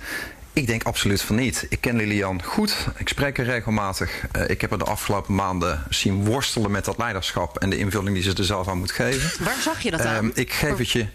[0.54, 1.66] Ik denk absoluut van niet.
[1.70, 2.88] Ik ken Lilian goed.
[2.98, 4.26] Ik spreek haar regelmatig.
[4.32, 8.14] Eh, ik heb haar de afgelopen maanden zien worstelen met dat leiderschap en de invulling
[8.14, 9.44] die ze er zelf aan moet geven.
[9.46, 10.16] Waar zag je dat aan?
[10.16, 11.06] Ehm, ik geef het je.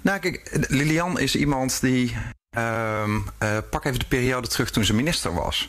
[0.00, 2.16] Nou, kijk, Lilian is iemand die.
[2.54, 5.68] Ehm, eh, pak even de periode terug toen ze minister was.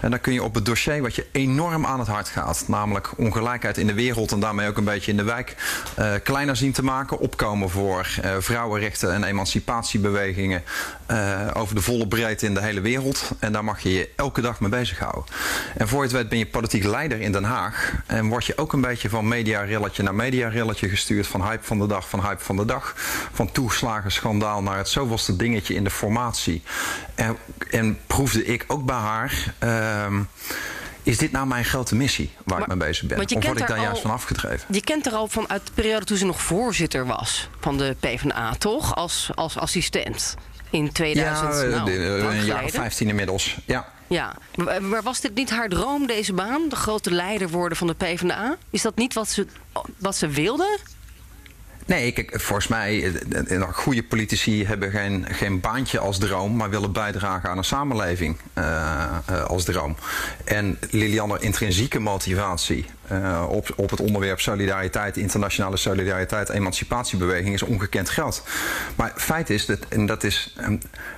[0.00, 3.10] En dan kun je op het dossier wat je enorm aan het hart gaat, namelijk
[3.16, 5.56] ongelijkheid in de wereld en daarmee ook een beetje in de wijk,
[5.94, 7.18] eh, kleiner zien te maken.
[7.18, 10.62] Opkomen voor eh, vrouwenrechten en emancipatiebewegingen
[11.12, 13.30] eh, over de volle breedte in de hele wereld.
[13.38, 15.24] En daar mag je je elke dag mee bezighouden.
[15.76, 17.92] En voor je het weet ben je politiek leider in Den Haag.
[18.06, 21.26] En word je ook een beetje van mediarilletje naar mediarilletje gestuurd.
[21.26, 22.94] Van hype van de dag, van hype van de dag.
[23.32, 26.62] Van toeslagenschandaal naar het zoveelste dingetje in de formatie.
[27.14, 27.36] En,
[27.70, 29.54] en proefde ik ook bij haar...
[29.58, 30.20] ehm,
[31.02, 33.20] is dit nou mijn grote missie waar Maar- ik mee bezig ben?
[33.20, 34.74] Of word ik daar juist van afgedreven?
[34.74, 37.96] Je kent er al van uit de periode toen ze nog voorzitter was van de
[38.00, 38.96] PvdA, toch?
[38.96, 40.36] Als, als assistent
[40.72, 41.54] in 2000.
[41.54, 42.70] ja, nou, eh, een jaar of geleden.
[42.70, 43.58] 15 inmiddels.
[43.66, 43.88] Ja.
[44.06, 44.36] Ja,
[44.80, 46.68] maar was dit niet haar droom, deze baan?
[46.68, 48.56] De grote leider worden van de PvdA?
[48.70, 49.46] Is dat niet wat ze,
[49.98, 50.78] wat ze wilde?
[51.86, 56.70] Nee, kijk, volgens mij, eh, eh, goede politici hebben geen, geen baantje als droom, maar
[56.70, 59.96] willen bijdragen aan een samenleving eh, eh, als droom.
[60.44, 68.08] En Lilianne intrinsieke motivatie eh, op, op het onderwerp solidariteit, internationale solidariteit, emancipatiebeweging is ongekend
[68.08, 68.42] groot.
[68.96, 70.68] Maar feit is, dat, en dat is, eh,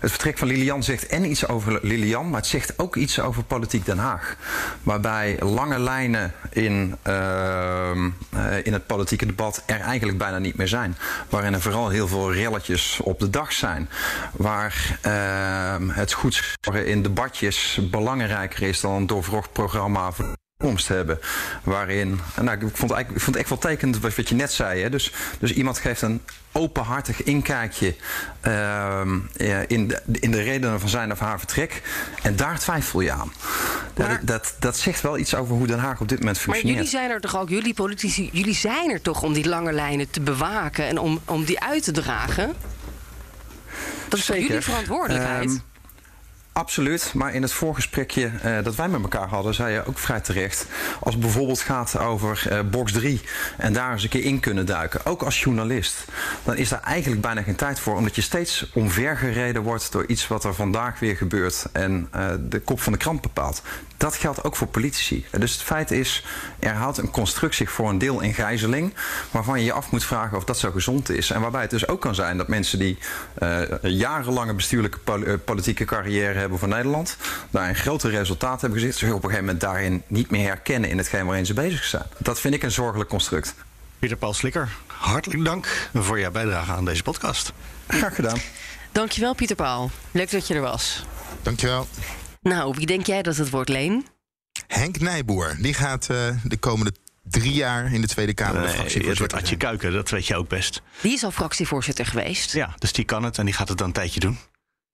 [0.01, 3.45] het vertrek van Lilian zegt en iets over Lilian, maar het zegt ook iets over
[3.45, 4.37] politiek Den Haag.
[4.83, 10.69] Waarbij lange lijnen in, ehm, eh, in het politieke debat er eigenlijk bijna niet meer
[10.69, 10.97] zijn.
[11.29, 13.89] Waarin er vooral heel veel relletjes op de dag zijn.
[14.33, 20.13] Waar ehm, het goed in debatjes belangrijker is dan een doorvrocht programma
[20.65, 21.19] toekomst hebben.
[21.63, 24.53] Waarin, nou, ik vond, eigenlijk, ik vond het echt wel tekend wat, wat je net
[24.53, 24.83] zei.
[24.83, 24.91] Hè?
[24.91, 26.23] Dus, dus iemand geeft een
[26.53, 27.95] openhartig inkijkje
[28.41, 31.83] ehm, ja, in, de, in de redenen van zijn of haar vertrek.
[32.23, 33.33] En daar twijfel je aan.
[33.97, 36.45] Maar- dat, dat, dat zegt wel iets over hoe Den Haag op dit moment Maar
[36.45, 36.77] functioneert.
[36.77, 40.11] jullie zijn er toch ook, jullie politici, jullie zijn er toch om die lange lijnen
[40.11, 42.55] te bewaken en om, om die uit te dragen?
[44.09, 44.47] Dat is Zeker.
[44.47, 45.51] jullie verantwoordelijkheid?
[45.51, 45.74] Ehm,
[46.55, 50.21] Absoluut, maar in het voorgesprekje eh, dat wij met elkaar hadden, zei je ook vrij
[50.21, 50.67] terecht.
[51.01, 53.21] Als het bijvoorbeeld gaat over eh, box 3
[53.57, 56.05] en daar eens een keer in kunnen duiken, ook als journalist,
[56.45, 60.29] dan is daar eigenlijk bijna geen tijd voor, omdat je steeds omvergereden wordt door iets
[60.29, 63.63] wat er vandaag weer gebeurt en eh, de kop van de krant bepaalt.
[64.05, 65.27] Dat geldt ook voor politici.
[65.39, 66.25] Dus het feit is,
[66.59, 68.95] er houdt een construct zich voor een deel in gijzeling,
[69.31, 71.31] waarvan je je af moet vragen of dat zo gezond is.
[71.31, 72.99] En waarbij het dus ook kan zijn dat mensen die
[73.35, 77.17] eh, jarenlange bestuurlijke pol- eh, politieke carrière hebben voor Nederland,
[77.51, 80.91] daar een grote resultaat hebben gezien, zich op een gegeven moment daarin niet meer herkennen
[80.91, 82.07] in hetgeen waarin ze bezig zijn.
[82.19, 83.55] Dat vind ik een zorgelijk construct.
[83.99, 87.53] Pieter Paul Slikker, hartelijk dank voor jouw bijdrage aan deze podcast.
[87.89, 88.39] Graag gedaan.
[88.93, 89.91] Dankjewel Pieter Paul.
[90.11, 91.05] Leuk dat je er was.
[91.43, 91.87] Dankjewel.
[92.45, 94.07] Nou, wie denk jij dat het wordt, Leen?
[94.67, 95.57] Henk Nijboer.
[95.61, 99.19] Die gaat eh, de komende drie jaar in de Tweede Kamer de Nee, het fractievoorzitter
[99.29, 99.57] wordt Adje.
[99.57, 100.83] Kuiken, dat weet je ook best.
[101.01, 102.53] Die is al fractievoorzitter geweest.
[102.53, 104.39] Ja, dus die kan het en die gaat het dan een tijdje doen.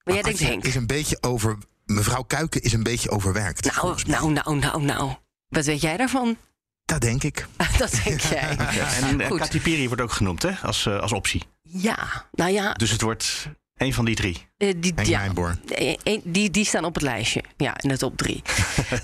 [0.03, 0.65] Maar jij denkt Henk.
[0.65, 3.75] Is een beetje over, mevrouw Kuiken is een beetje overwerkt.
[3.75, 5.13] Nou, nou, nou, nou, nou.
[5.47, 6.37] Wat weet jij daarvan?
[6.85, 7.47] Dat denk ik.
[7.77, 8.57] Dat denk jij.
[9.01, 9.39] En eh, Goed.
[9.39, 11.43] Katy Piri wordt ook genoemd hè, als, eh, als optie.
[11.61, 13.47] Ja, nou ja, Dus het wordt
[13.81, 14.45] een van die drie.
[14.57, 15.57] eh, die, Henk ja, Nijboer.
[15.67, 17.43] eh, eh, die, die staan op het lijstje.
[17.57, 18.41] Ja, in de top drie.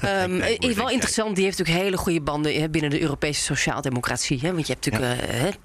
[0.02, 1.36] Nijboer, is wel interessant.
[1.36, 4.40] Die heeft natuurlijk hele goede banden hè, binnen de Europese sociaaldemocratie.
[4.42, 4.54] Hè?
[4.54, 5.58] Want je hebt natuurlijk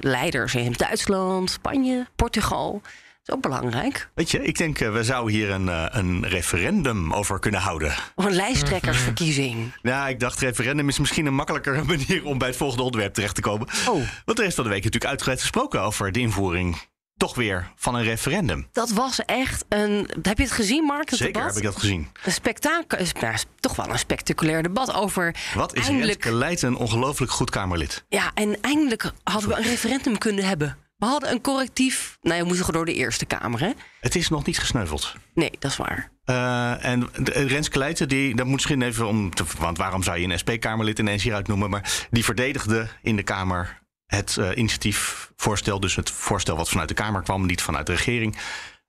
[0.00, 2.80] leiders in Duitsland, Spanje, Portugal.
[2.82, 4.08] Dat is ook belangrijk.
[4.14, 7.94] Weet je, ik denk uh, we zouden hier een, uh, een referendum over kunnen houden.
[8.14, 9.56] Of een lijsttrekkersverkiezing.
[9.82, 13.34] Ja, ik dacht referendum is misschien een makkelijkere manier om bij het volgende onderwerp terecht
[13.34, 13.68] te komen.
[13.88, 14.02] Oh.
[14.24, 16.76] Want er is van de week natuurlijk uitgebreid gesproken over de invoering
[17.18, 18.68] toch weer van een referendum.
[18.72, 20.10] Dat was echt een.
[20.22, 21.10] Heb je het gezien, Mark?
[21.10, 21.48] Het Zeker debat?
[21.48, 22.08] heb ik dat gezien.
[22.24, 22.98] Een spektakel.
[23.20, 25.34] Nou, toch wel een spectaculair debat over.
[25.54, 28.04] Wat is eindelijk, Renske een ongelooflijk goed Kamerlid?
[28.08, 30.76] Ja, en eindelijk hadden we een referendum kunnen hebben.
[30.98, 32.18] We hadden een correctief.
[32.22, 33.70] Nou, we moesten door de Eerste Kamer, hè?
[34.00, 35.14] Het is nog niet gesneuveld.
[35.34, 36.10] Nee, dat is waar.
[36.26, 39.34] Uh, en de, Renske Leijten, die, dat moet misschien even om.
[39.34, 41.70] Te, want waarom zou je een SP-Kamerlid ineens hieruit noemen?
[41.70, 43.77] Maar die verdedigde in de Kamer
[44.08, 45.80] het uh, initiatiefvoorstel.
[45.80, 48.36] Dus het voorstel wat vanuit de Kamer kwam, niet vanuit de regering.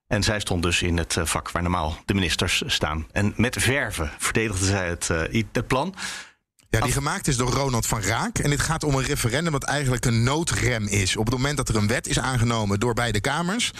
[0.07, 3.07] En zij stond dus in het uh, vak waar normaal de ministers staan.
[3.11, 5.95] En met verven verdedigde zij het, uh, het plan.
[6.69, 8.37] Ja, die gemaakt is door Ronald van Raak.
[8.37, 11.15] En dit gaat om een referendum wat eigenlijk een noodrem is.
[11.15, 13.71] Op het moment dat er een wet is aangenomen door beide kamers...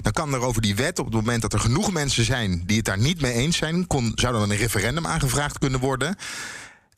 [0.00, 2.62] dan kan er over die wet, op het moment dat er genoeg mensen zijn...
[2.66, 3.86] die het daar niet mee eens zijn...
[3.86, 6.16] Kon, zou dan een referendum aangevraagd kunnen worden.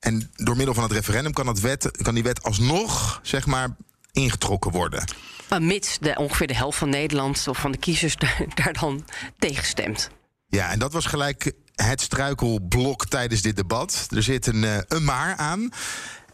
[0.01, 3.77] En door middel van het referendum kan, dat wet, kan die wet alsnog, zeg maar,
[4.13, 5.05] ingetrokken worden.
[5.49, 8.17] Maar mits de, ongeveer de helft van Nederland of van de kiezers
[8.55, 9.05] daar dan
[9.39, 10.11] tegen stemt.
[10.49, 14.09] Ja, en dat was gelijk het struikelblok tijdens dit debat.
[14.11, 15.71] Er zit een, uh, een maar aan.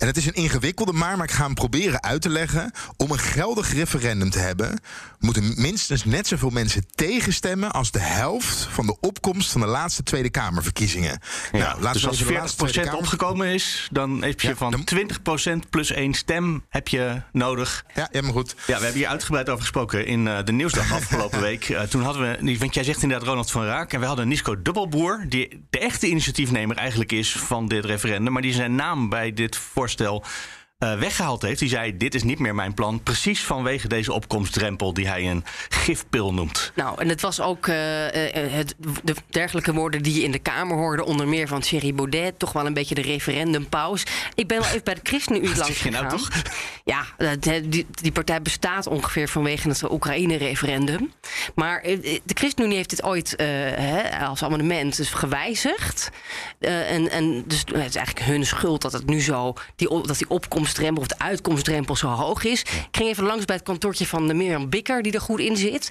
[0.03, 2.73] En het is een ingewikkelde maar, maar ik ga hem proberen uit te leggen.
[2.97, 4.81] Om een geldig referendum te hebben,
[5.19, 10.03] moeten minstens net zoveel mensen tegenstemmen als de helft van de opkomst van de laatste
[10.03, 11.21] Tweede Kamerverkiezingen.
[11.53, 12.97] Ja, nou, dus als 40% Kamer...
[12.97, 15.59] opgekomen is, dan heb je ja, van dan...
[15.65, 17.85] 20% plus één stem heb je nodig.
[17.95, 18.55] Ja, ja, maar goed.
[18.67, 21.69] Ja, we hebben hier uitgebreid over gesproken in uh, de nieuwsdag afgelopen week.
[21.69, 24.63] Uh, toen hadden we, want jij zegt inderdaad Ronald van Raak, en we hadden Nisco
[24.63, 29.33] Dubbelboer, die de echte initiatiefnemer eigenlijk is van dit referendum, maar die zijn naam bij
[29.33, 30.23] dit voorstel voorstel
[30.83, 31.59] uh, weggehaald heeft.
[31.59, 33.03] Die zei: Dit is niet meer mijn plan.
[33.03, 36.73] Precies vanwege deze opkomstdrempel die hij een gifpil noemt.
[36.75, 40.39] Nou, en het was ook uh, uh, het, de dergelijke woorden die je in de
[40.39, 42.39] Kamer hoorde, onder meer van Thierry Baudet.
[42.39, 44.03] Toch wel een beetje de referendumpaus.
[44.35, 45.93] Ik ben wel even bij de ChristenUnie langs gegaan.
[45.93, 46.29] Nou toch?
[46.85, 47.05] Ja,
[47.65, 51.13] die, die, partij bestaat ongeveer vanwege het Oekraïne-referendum.
[51.55, 56.11] Maar de ChristenUnie heeft dit ooit hè, als amendement dus gewijzigd.
[56.59, 60.31] en, en dus het is eigenlijk hun schuld dat het nu zo die, dat die
[60.31, 62.61] opkomst of de uitkomstdrempel zo hoog is.
[62.61, 65.57] Ik ging even langs bij het kantoortje van de Mirjam Bikker, die er goed in
[65.57, 65.91] zit.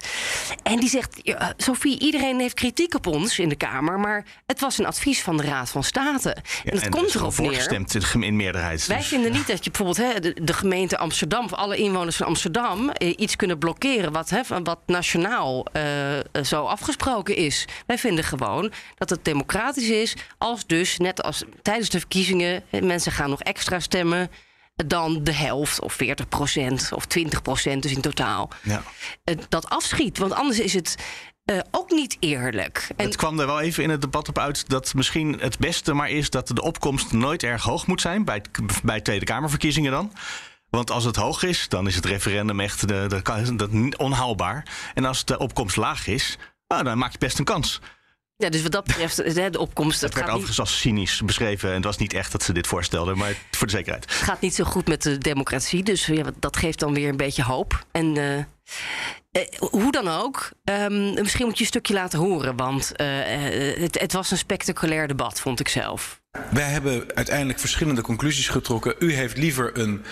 [0.62, 1.20] En die zegt:
[1.56, 5.36] Sophie, iedereen heeft kritiek op ons in de Kamer, maar het was een advies van
[5.36, 6.30] de Raad van State.
[6.64, 7.46] En dat en komt erop neer.
[7.46, 8.86] Voorgestemd in meerderheid.
[8.86, 9.06] Wij dus.
[9.06, 12.90] vinden niet dat je bijvoorbeeld hè, de, de, gemeente Amsterdam, of alle inwoners van Amsterdam,
[12.90, 15.82] eh, iets kunnen blokkeren wat, hè, wat nationaal uh,
[16.42, 17.64] zo afgesproken is.
[17.86, 23.12] Wij vinden gewoon dat het democratisch is, als dus, net als tijdens de verkiezingen, mensen
[23.12, 24.30] gaan nog extra stemmen
[24.86, 28.50] dan de helft of 40 procent of 20 procent dus in totaal.
[28.62, 28.82] Ja.
[29.48, 30.96] Dat afschiet, want anders is het
[31.44, 32.88] uh, ook niet eerlijk.
[32.96, 35.92] En het kwam er wel even in het debat op uit dat misschien het beste
[35.94, 38.42] maar is dat de opkomst nooit erg hoog moet zijn bij,
[38.82, 40.12] bij Tweede Kamerverkiezingen dan.
[40.70, 44.66] Want als het hoog is, dan is het referendum echt de, de, de, onhaalbaar.
[44.94, 47.80] En als de opkomst laag is, nou, dan maak je best een kans.
[48.42, 49.16] Ja, dus wat dat betreft,
[49.52, 50.00] de opkomst...
[50.00, 51.68] Het werd overigens als cynisch beschreven.
[51.68, 54.04] En het was niet echt dat ze dit voorstelden, maar voor de zekerheid.
[54.04, 57.16] Het gaat niet zo goed met de democratie, dus ja, dat geeft dan weer een
[57.16, 57.86] beetje hoop.
[57.92, 58.44] En uh,
[59.32, 62.56] uh, hoe dan ook, um, misschien moet je een stukje laten horen...
[62.56, 63.06] want uh,
[63.82, 66.20] het, het was een spectaculair debat, vond ik zelf.
[66.50, 68.94] Wij hebben uiteindelijk verschillende conclusies getrokken.
[68.98, 70.02] U heeft liever een...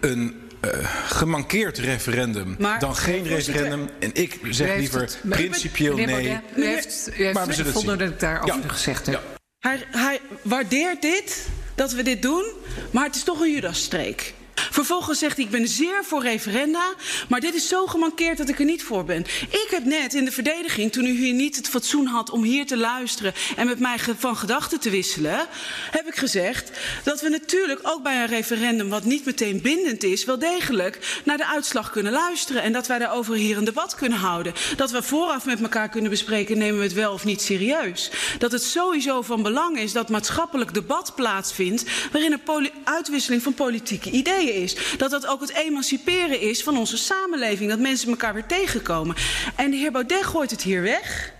[0.00, 0.70] een uh,
[1.06, 3.88] gemankeerd referendum maar, dan geen referendum.
[3.98, 6.06] En ik zeg liever het, principieel nee.
[6.06, 8.68] Baudet, u heeft, u heeft maar we zullen het dat ik daarover ja.
[8.68, 9.14] gezegd heb.
[9.14, 9.20] Ja.
[9.58, 12.44] Hij, hij waardeert dit, dat we dit doen,
[12.90, 14.34] maar het is toch een Judasstreek.
[14.70, 16.94] Vervolgens zegt hij: Ik ben zeer voor referenda,
[17.28, 19.20] maar dit is zo gemankeerd dat ik er niet voor ben.
[19.50, 22.66] Ik heb net in de verdediging, toen u hier niet het fatsoen had om hier
[22.66, 25.46] te luisteren en met mij van gedachten te wisselen,
[25.90, 26.70] heb ik gezegd
[27.04, 31.36] dat we natuurlijk ook bij een referendum, wat niet meteen bindend is, wel degelijk naar
[31.36, 32.62] de uitslag kunnen luisteren.
[32.62, 34.52] En dat wij daarover hier een debat kunnen houden.
[34.76, 38.10] Dat we vooraf met elkaar kunnen bespreken: nemen we het wel of niet serieus.
[38.38, 44.10] Dat het sowieso van belang is dat maatschappelijk debat plaatsvindt waarin een uitwisseling van politieke
[44.10, 44.96] ideeën is.
[44.96, 47.70] Dat dat ook het emanciperen is van onze samenleving.
[47.70, 49.16] Dat mensen elkaar weer tegenkomen.
[49.56, 51.32] En de heer Baudet gooit het hier weg.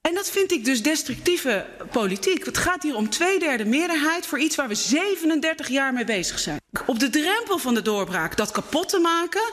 [0.00, 2.44] En dat vind ik dus destructieve politiek.
[2.44, 6.38] Het gaat hier om twee derde meerderheid voor iets waar we 37 jaar mee bezig
[6.38, 6.60] zijn.
[6.86, 9.52] Op de drempel van de doorbraak dat kapot te maken,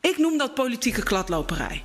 [0.00, 1.84] ik noem dat politieke kladloperij.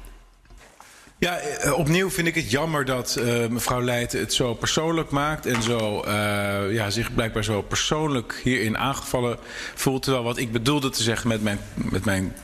[1.21, 5.45] Ja, eh, opnieuw vind ik het jammer dat uh, mevrouw Leijten het zo persoonlijk maakt
[5.45, 9.37] en zo, uh, ja, zich blijkbaar zo persoonlijk hierin aangevallen
[9.75, 10.03] voelt.
[10.03, 12.35] Terwijl wat ik bedoelde te zeggen met mijn, met mijn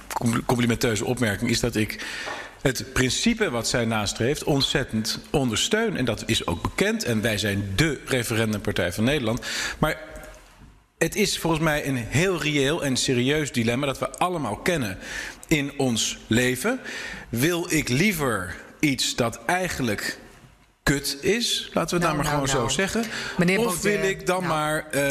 [0.45, 2.05] complimenteuze opmerking is dat ik
[2.61, 5.97] het principe wat zij nastreeft ontzettend ondersteun.
[5.97, 7.03] En dat is ook bekend.
[7.03, 9.45] En wij zijn dé referendumpartij van Nederland.
[9.77, 10.01] Maar
[10.97, 14.97] het is volgens mij een heel reëel en serieus dilemma dat we allemaal kennen
[15.47, 16.79] in ons leven.
[17.29, 20.19] Wil ik liever iets dat eigenlijk
[20.87, 22.69] kut is, laten we nou, het nou maar gewoon nou.
[22.69, 23.03] zo zeggen.
[23.37, 24.53] Meneer of wil ik dan nou.
[24.53, 25.03] maar uh,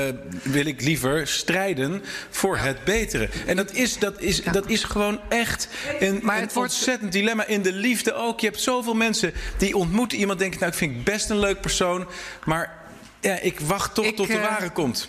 [0.42, 3.28] wil ik liever strijden voor het betere?
[3.46, 7.46] En dat is, dat is, dat is gewoon echt een, maar een ontzettend dilemma.
[7.46, 8.40] In de liefde ook.
[8.40, 12.06] Je hebt zoveel mensen die ontmoeten iemand, denken, nou, ik vind best een leuk persoon,
[12.44, 12.74] maar
[13.20, 15.08] ja, ik wacht toch tot de uh, ware komt.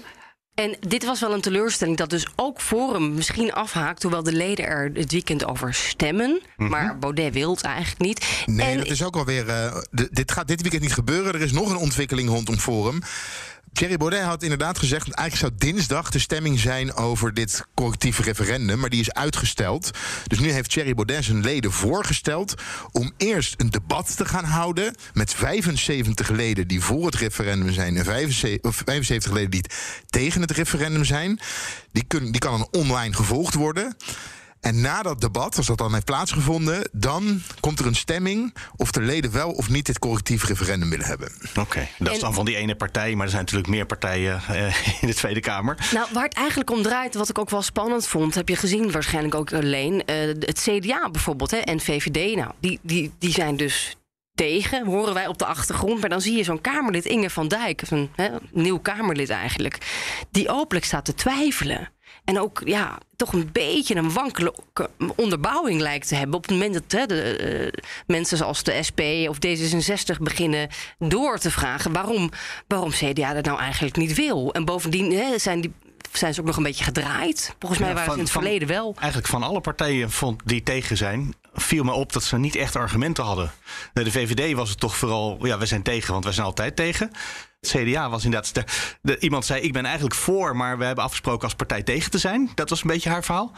[0.58, 4.66] En dit was wel een teleurstelling dat dus ook Forum misschien afhaakt, hoewel de leden
[4.66, 6.30] er het weekend over stemmen.
[6.30, 6.70] Mm -hmm.
[6.70, 8.44] Maar Baudet wil het eigenlijk niet.
[8.46, 9.48] Nee, en dat is ook wel weer.
[9.48, 9.78] Uh,
[10.12, 11.34] dit gaat dit weekend niet gebeuren.
[11.34, 13.02] Er is nog een ontwikkeling rondom Forum.
[13.74, 15.12] Thierry Baudet had inderdaad gezegd...
[15.12, 18.80] eigenlijk zou dinsdag de stemming zijn over dit correctieve referendum...
[18.80, 19.92] maar die is uitgesteld.
[20.28, 22.54] Dus nu heeft Thierry Baudet zijn leden voorgesteld...
[22.92, 24.96] om eerst een debat te gaan houden...
[25.14, 27.98] met 75 leden die voor het referendum zijn...
[27.98, 29.66] en 75, 75 leden die
[30.06, 31.40] tegen het referendum zijn.
[31.92, 33.96] Die, die kan dan online gevolgd worden...
[34.60, 38.92] En na dat debat, als dat dan heeft plaatsgevonden, dan komt er een stemming of
[38.92, 41.32] de leden wel of niet dit correctief referendum willen hebben.
[41.50, 44.42] Oké, okay, dat is dan van die ene partij, maar er zijn natuurlijk meer partijen
[44.52, 44.66] uh,
[45.02, 45.88] in de Tweede Kamer.
[45.94, 48.92] Nou, waar het eigenlijk om draait, wat ik ook wel spannend vond, heb je gezien
[48.92, 49.94] waarschijnlijk ook alleen.
[49.94, 53.98] Uh, het CDA bijvoorbeeld hè, en VVD, nou, die, die, die zijn dus
[54.36, 56.00] tegen, horen wij op de achtergrond.
[56.00, 59.78] Maar dan zie je zo'n Kamerlid, Inge van Dijk, een hè, nieuw Kamerlid eigenlijk,
[60.32, 61.90] die openlijk staat te twijfelen.
[62.28, 64.54] En ook ja, toch een beetje een wankele
[65.16, 66.36] onderbouwing lijkt te hebben.
[66.36, 71.38] Op het moment dat hè, de, uh, mensen zoals de SP of D66 beginnen door
[71.38, 72.32] te vragen waarom,
[72.68, 74.54] waarom CDA dat nou eigenlijk niet wil.
[74.54, 75.74] En bovendien hè, zijn die
[76.12, 77.56] zijn ze ook nog een beetje gedraaid.
[77.60, 78.96] Volgens mij ja, waren van, ze in het verleden wel.
[78.98, 82.76] Eigenlijk van alle partijen vond die tegen zijn, viel me op dat ze niet echt
[82.76, 83.52] argumenten hadden.
[83.94, 87.12] De VVD was het toch vooral, ja, we zijn tegen, want we zijn altijd tegen.
[87.62, 88.54] CDA was inderdaad.
[88.54, 88.64] De,
[89.02, 92.18] de, iemand zei: Ik ben eigenlijk voor, maar we hebben afgesproken als partij tegen te
[92.18, 92.52] zijn.
[92.56, 93.52] Dat was een beetje haar verhaal.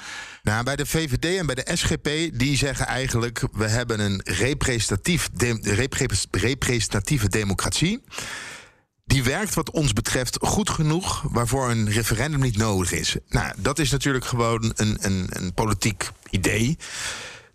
[0.44, 2.10] Nou, bij de VVD en bij de SGP,
[2.40, 5.60] die zeggen eigenlijk: we hebben een representatief de,
[6.32, 8.02] representatieve democratie.
[9.06, 13.16] Die werkt wat ons betreft goed genoeg waarvoor een referendum niet nodig is.
[13.28, 16.78] Nou, dat is natuurlijk gewoon een, een, een politiek idee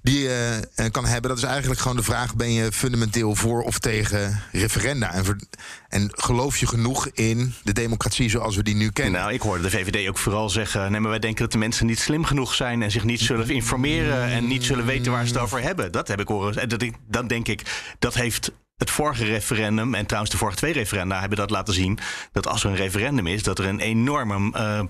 [0.05, 1.31] die je uh, kan hebben.
[1.31, 5.13] Dat is eigenlijk gewoon de vraag: ben je fundamenteel voor of tegen referenda?
[5.13, 5.49] En,
[5.89, 9.21] en geloof je genoeg in de democratie zoals we die nu kennen?
[9.21, 11.87] Nou, ik hoorde de VVD ook vooral zeggen: nee, maar wij denken dat de mensen
[11.87, 15.33] niet slim genoeg zijn en zich niet zullen informeren en niet zullen weten waar ze
[15.33, 15.93] het over hebben.
[15.93, 16.57] Dat heb ik horen.
[16.57, 17.63] En dat, dan denk ik,
[17.99, 21.99] dat heeft het vorige referendum, en trouwens de vorige twee referenda hebben dat laten zien,
[22.33, 24.81] dat als er een referendum is, dat er een enorme uh,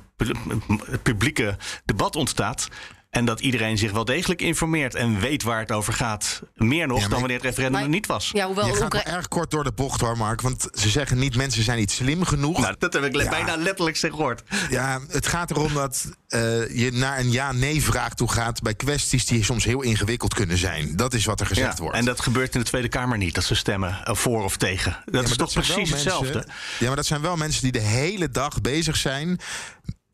[1.02, 2.68] publieke debat ontstaat.
[3.14, 6.42] En dat iedereen zich wel degelijk informeert en weet waar het over gaat.
[6.54, 8.30] Meer nog ja, dan wanneer het referendum er niet was.
[8.32, 10.40] Ja, hoewel, je gaat wel erg kort door de bocht hoor, Mark.
[10.40, 12.60] Want ze zeggen niet mensen zijn niet slim genoeg.
[12.60, 13.30] Nou, dat heb ik ja.
[13.30, 14.42] bijna letterlijk gehoord.
[14.70, 16.40] Ja, het gaat erom dat uh,
[16.76, 18.62] je naar een ja-nee-vraag toe gaat...
[18.62, 20.96] bij kwesties die soms heel ingewikkeld kunnen zijn.
[20.96, 21.96] Dat is wat er gezegd ja, wordt.
[21.96, 24.96] En dat gebeurt in de Tweede Kamer niet, dat ze stemmen voor of tegen.
[25.04, 26.32] Dat is toch dat precies hetzelfde?
[26.32, 29.40] Mensen, ja, maar dat zijn wel mensen die de hele dag bezig zijn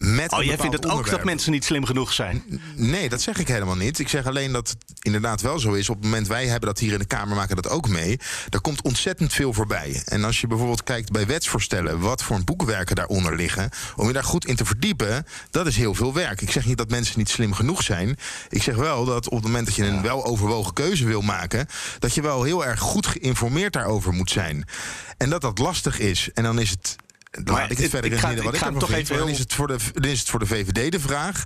[0.00, 2.60] met oh, jij vindt het ook dat mensen niet slim genoeg zijn?
[2.74, 3.98] Nee, dat zeg ik helemaal niet.
[3.98, 5.88] Ik zeg alleen dat het inderdaad wel zo is.
[5.88, 8.18] Op het moment wij hebben dat hier in de Kamer, maken dat ook mee.
[8.50, 10.02] Er komt ontzettend veel voorbij.
[10.04, 14.24] En als je bijvoorbeeld kijkt bij wetsvoorstellen, wat voor boekwerken daaronder liggen, om je daar
[14.24, 16.40] goed in te verdiepen, dat is heel veel werk.
[16.40, 18.16] Ik zeg niet dat mensen niet slim genoeg zijn.
[18.48, 21.66] Ik zeg wel dat op het moment dat je een wel overwogen keuze wil maken,
[21.98, 24.64] dat je wel heel erg goed geïnformeerd daarover moet zijn.
[25.16, 26.30] En dat dat lastig is.
[26.34, 26.96] En dan is het
[27.30, 28.92] dan maar ik het verder ik ga, wat ik, ik ervan vind.
[28.92, 29.16] Even...
[29.16, 31.44] Dan, is het voor de, dan is het voor de VVD de vraag...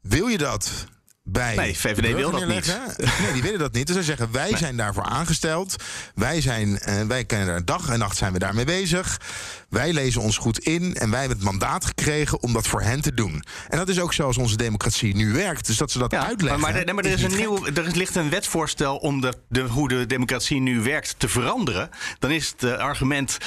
[0.00, 0.86] Wil je dat
[1.26, 2.78] bij Nee, VVD wil dat niet.
[3.22, 3.86] Nee, die willen dat niet.
[3.86, 5.76] Dus zij zeggen, wij zijn daarvoor aangesteld.
[6.14, 9.20] Wij, zijn, eh, wij kennen er dag en nacht zijn we daarmee bezig.
[9.68, 13.00] Wij lezen ons goed in en wij hebben het mandaat gekregen om dat voor hen
[13.00, 13.44] te doen.
[13.68, 15.66] En dat is ook zoals onze democratie nu werkt.
[15.66, 16.60] Dus dat ze dat Ja, uitleggen.
[16.60, 19.60] Maar, maar, nee, maar er, is een nieuw, er ligt een wetsvoorstel om de, de,
[19.60, 21.90] hoe de democratie nu werkt te veranderen.
[22.18, 23.38] Dan is het eh, argument.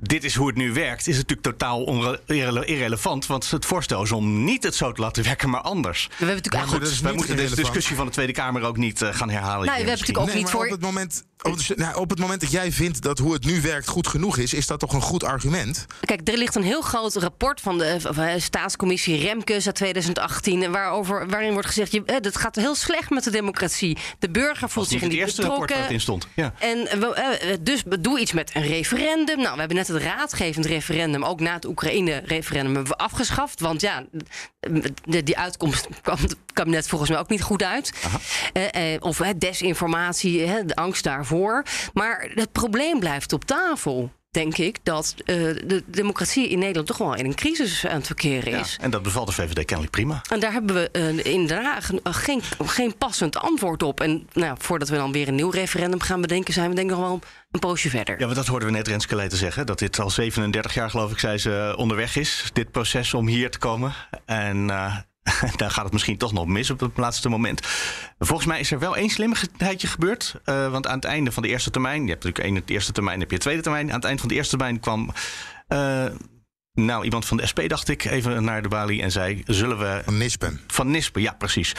[0.00, 3.26] Dit is hoe het nu werkt, is natuurlijk totaal irrele- irrelevant.
[3.26, 6.06] Want het voorstel is om niet het zo te laten werken, maar anders.
[6.06, 6.78] We hebben natuurlijk Ja, goed.
[6.80, 7.56] Wij niet moeten deze irrelevant.
[7.56, 9.66] discussie van de Tweede Kamer ook niet eh, gaan herhalen.
[9.66, 10.64] Nou, hier we hebben natuurlijk ook Nee, niet voor.
[10.64, 13.44] op het, moment, op, het, nou, op het moment dat jij vindt dat hoe het
[13.44, 15.86] nu werkt goed genoeg is, is dat toch een goed argument?
[16.00, 17.84] Kijk, er ligt een heel groot rapport van de
[18.16, 20.70] eh, staatscommissie Remkes uit 2018...
[20.72, 23.96] waarover, waarin wordt gezegd, je, eh, dat gaat heel slecht met de democratie.
[24.18, 25.84] De burger voelt zich niet het eerste rapport waar betrokken.
[25.84, 26.26] het in stond.
[26.34, 26.54] Ja.
[26.58, 29.36] En we- eh, dus doe iets met een referendum.
[29.38, 33.60] Nou, we hebben net het raadgevend referendum, ook na het Oekraïne-referendum, afgeschaft.
[33.60, 34.04] Want ja,
[35.06, 37.92] de, die uitkomst kwam het kabinet volgens mij ook niet goed uit.
[38.52, 41.64] Eh, eh, of hè, desinformatie, de angst daarvoor.
[41.94, 44.12] Maar het probleem blijft op tafel.
[44.30, 48.06] Denk ik dat eh, de democratie in Nederland toch wel in een crisis aan het
[48.06, 48.78] verkeren Ja, is.
[48.80, 50.20] en dat bevalt de VVD kennelijk prima.
[50.30, 54.00] En daar hebben we eh, inderdaad gen- eh, geen, geen passend antwoord op.
[54.00, 56.96] En nou, voordat we dan weer een nieuw referendum gaan bedenken, zijn we denk ik
[56.96, 58.20] nog wel een poosje verder.
[58.20, 59.66] Ja, maar dat hoorden we net Renske Leijten zeggen.
[59.66, 62.50] Dat dit al 37 jaar, geloof ik, zei ze, onderweg is.
[62.52, 63.92] Dit proces om hier te komen.
[64.26, 64.70] En
[65.56, 67.66] dan gaat het misschien toch nog mis op het laatste moment.
[68.18, 70.34] Volgens mij is er wel één slimmigheidje gebeurd.
[70.44, 72.02] Eh, want aan het einde van de eerste termijn...
[72.02, 73.88] je hebt natuurlijk één de eerste termijn, heb je een tweede termijn.
[73.88, 75.12] Aan het eind van de eerste termijn kwam...
[75.68, 76.04] eh,
[76.74, 79.42] nou, iemand van de SP, dacht ik, even naar de balie en zei...
[79.46, 80.60] zullen we Van Nispen.
[80.66, 81.74] van Nispen, ja, precies.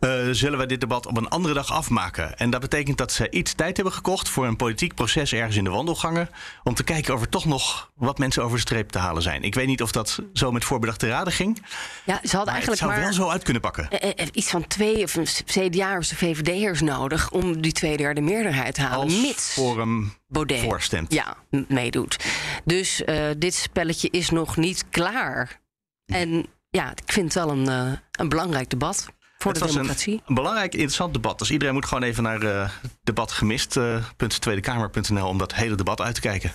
[0.00, 2.38] Eh, zullen we dit debat op een andere dag afmaken?
[2.38, 5.64] En dat betekent dat ze iets tijd hebben gekocht voor een politiek proces ergens in
[5.64, 6.30] de wandelgangen.
[6.64, 9.42] Om te kijken of er toch nog wat mensen over de streep te halen zijn.
[9.42, 11.62] Ik weet niet of dat zo met voorbedachte raden ging.
[12.04, 13.90] Ja, ze hadden Maar het zou maar wel zo uit kunnen pakken.
[13.90, 18.74] eh, eh, iets van twee of een CDA'ers, de VVD'ers nodig om die tweederde meerderheid
[18.74, 19.04] te halen.
[19.04, 21.12] Als mits Forum Baudet voorstemt.
[21.12, 21.36] ja,
[21.68, 22.16] meedoet.
[22.64, 25.60] Dus eh, dit spelletje is nog niet klaar.
[26.06, 29.06] En ja, ik vind het wel een, eh, een belangrijk debat
[29.38, 30.12] voor Het de was democratie.
[30.12, 31.38] Een, een belangrijk, interessant debat.
[31.38, 32.70] Dus iedereen moet gewoon even naar uh,
[33.02, 36.52] debatgemist.tweedekamer.nl om dat hele debat uit te kijken.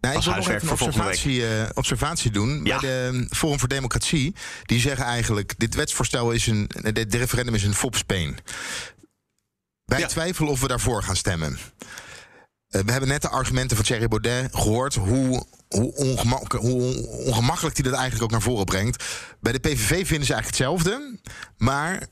[0.00, 2.64] Nou, ik Als wil nog huiswerk even een observatie, eh, observatie doen.
[2.64, 2.80] Ja.
[2.80, 4.34] Bij de Forum voor Democratie.
[4.64, 6.70] Die zeggen eigenlijk, dit wetsvoorstel is een...
[6.92, 8.38] Dit referendum is een fopspeen.
[9.84, 10.06] Wij Ja.
[10.06, 11.58] twijfelen of we daarvoor gaan stemmen.
[12.72, 14.94] Eh, we hebben net de argumenten van Thierry Baudet gehoord...
[14.94, 19.04] hoe, hoe, ongemak, hoe ongemakkelijk hij dat eigenlijk ook naar voren brengt.
[19.40, 21.18] Bij de PVV vinden ze eigenlijk hetzelfde.
[21.56, 22.06] Maar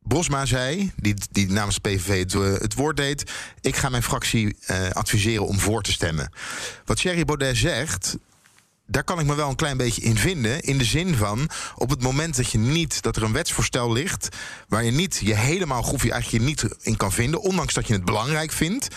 [0.00, 3.30] Bosma zei, die, die namens de PVV het, eh, het woord deed...
[3.60, 6.32] ik ga mijn fractie eh, adviseren om voor te stemmen.
[6.84, 8.16] Wat Thierry Baudet zegt...
[8.88, 10.60] Daar kan ik me wel een klein beetje in vinden.
[10.60, 14.36] In de zin van, op het moment dat je niet dat er een wetsvoorstel ligt.
[14.68, 17.40] waar je niet je helemaal of je eigenlijk je niet in kan vinden.
[17.40, 18.88] ondanks dat je het belangrijk vindt.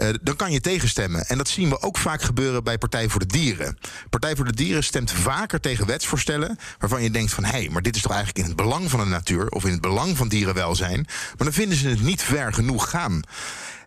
[0.00, 1.26] Eh, dan kan je tegenstemmen.
[1.26, 3.78] En dat zien we ook vaak gebeuren bij Partij voor de Dieren.
[4.10, 6.58] Partij voor de Dieren stemt vaker tegen wetsvoorstellen.
[6.78, 9.00] waarvan je denkt van hé, hey, maar dit is toch eigenlijk in het belang van
[9.00, 9.48] de natuur.
[9.48, 11.06] of in het belang van dierenwelzijn.
[11.06, 13.22] Maar dan vinden ze het niet ver genoeg gaan.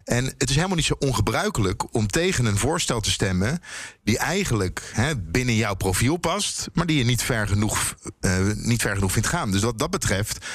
[0.04, 3.60] En het is helemaal niet zo ongebruikelijk om tegen een voorstel te stemmen.
[4.04, 6.70] die eigenlijk hè, binnen jouw profiel past.
[6.74, 9.52] maar die je niet ver genoeg, eh, niet ver genoeg vindt gaan.
[9.52, 10.46] Dus wat dat betreft.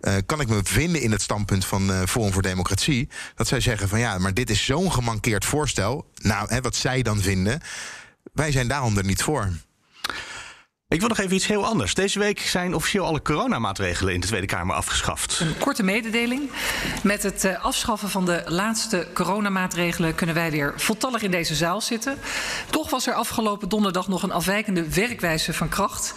[0.00, 3.08] eh, kan ik me vinden in het standpunt van eh, Forum voor Democratie.
[3.34, 6.10] dat zij zeggen van ja, maar dit is zo'n gemankeerd voorstel.
[6.22, 7.60] Nou, hè, wat zij dan vinden.
[8.32, 9.48] wij zijn daarom er niet voor.
[10.90, 11.94] Ik wil nog even iets heel anders.
[11.94, 15.40] Deze week zijn officieel alle coronamaatregelen in de Tweede Kamer afgeschaft.
[15.40, 16.50] Een korte mededeling.
[17.02, 21.80] Met het eh, afschaffen van de laatste coronamaatregelen kunnen wij weer voltallig in deze zaal
[21.80, 22.18] zitten.
[22.70, 26.14] Toch was er afgelopen donderdag nog een afwijkende werkwijze van kracht.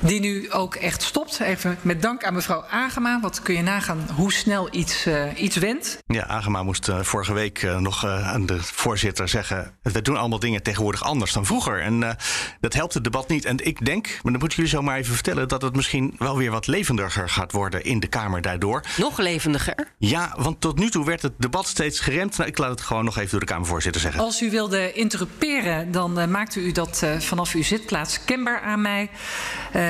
[0.00, 1.40] Die nu ook echt stopt.
[1.40, 3.20] Even met dank aan mevrouw Agema.
[3.20, 5.98] Wat kun je nagaan hoe snel iets, uh, iets wendt.
[6.06, 9.78] Ja, Agema moest uh, vorige week uh, nog aan de voorzitter zeggen...
[9.82, 11.80] we doen allemaal dingen tegenwoordig anders dan vroeger.
[11.80, 12.16] En
[12.60, 13.44] dat helpt het debat niet.
[13.44, 16.36] En ik denk maar dan moeten jullie zo maar even vertellen dat het misschien wel
[16.36, 18.84] weer wat levendiger gaat worden in de Kamer daardoor.
[18.96, 19.74] Nog levendiger?
[19.98, 22.36] Ja, want tot nu toe werd het debat steeds geremd.
[22.36, 24.20] Nou, ik laat het gewoon nog even door de Kamervoorzitter zeggen.
[24.20, 28.82] Als u wilde interruperen, dan uh, maakte u dat uh, vanaf uw zitplaats kenbaar aan
[28.82, 29.10] mij.
[29.76, 29.80] Um,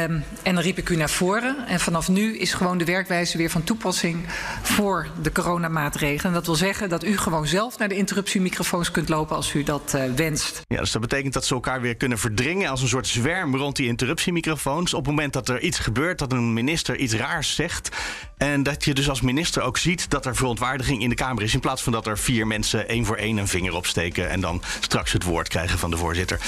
[0.42, 1.66] en dan riep ik u naar voren.
[1.66, 4.24] En vanaf nu is gewoon de werkwijze weer van toepassing
[4.62, 6.24] voor de coronamaatregelen.
[6.24, 9.62] En dat wil zeggen dat u gewoon zelf naar de interruptiemicrofoons kunt lopen als u
[9.62, 10.60] dat uh, wenst.
[10.66, 13.76] Ja, dus dat betekent dat ze elkaar weer kunnen verdringen als een soort zwerm rond
[13.76, 14.94] die interruptiemicrofoons.
[14.94, 17.96] Op het moment dat er iets gebeurt, dat een minister iets raars zegt.
[18.42, 21.54] En dat je dus als minister ook ziet dat er verontwaardiging in de Kamer is.
[21.54, 24.30] In plaats van dat er vier mensen één voor één een vinger opsteken.
[24.30, 26.40] en dan straks het woord krijgen van de voorzitter.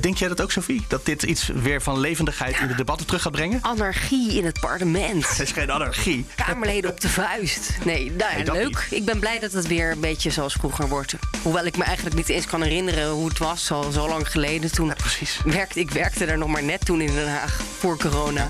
[0.00, 0.84] Denk jij dat ook, Sophie?
[0.88, 3.58] Dat dit iets weer van levendigheid in debat debatten terug gaat brengen?
[3.62, 5.28] Anarchie in het parlement.
[5.28, 6.26] Het is geen anarchie.
[6.34, 7.70] Kamerleden op de vuist.
[7.84, 8.86] Nee, nou ja, Nee, leuk.
[8.90, 11.14] Ik ben blij dat het weer een beetje zoals vroeger wordt.
[11.42, 14.72] Hoewel ik me eigenlijk niet eens kan herinneren hoe het was, al zo lang geleden.
[14.72, 15.40] Toen precies.
[15.44, 18.48] Werkte, ik werkte er nog maar net toen in Den Haag, voor corona.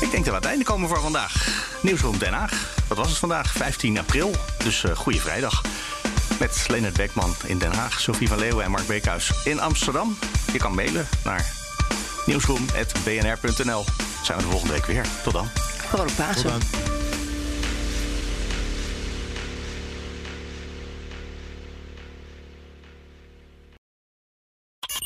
[0.00, 1.62] Ik denk dat we aan het einde komen voor vandaag.
[1.80, 2.74] Nieuwsroom Den Haag.
[2.88, 3.52] Wat was het vandaag?
[3.52, 4.34] 15 april.
[4.64, 5.62] Dus uh, goede vrijdag.
[6.38, 10.18] Met Leonard Beckman in Den Haag, Sophie van Leeuwen en Mark Beekhuis in Amsterdam.
[10.52, 11.52] Je kan mailen naar
[12.26, 13.84] nieuwsroom.bnr.nl.
[14.22, 15.06] Zijn we de volgende week weer.
[15.22, 15.48] Tot dan.
[15.88, 16.60] Vrolijk Pasen.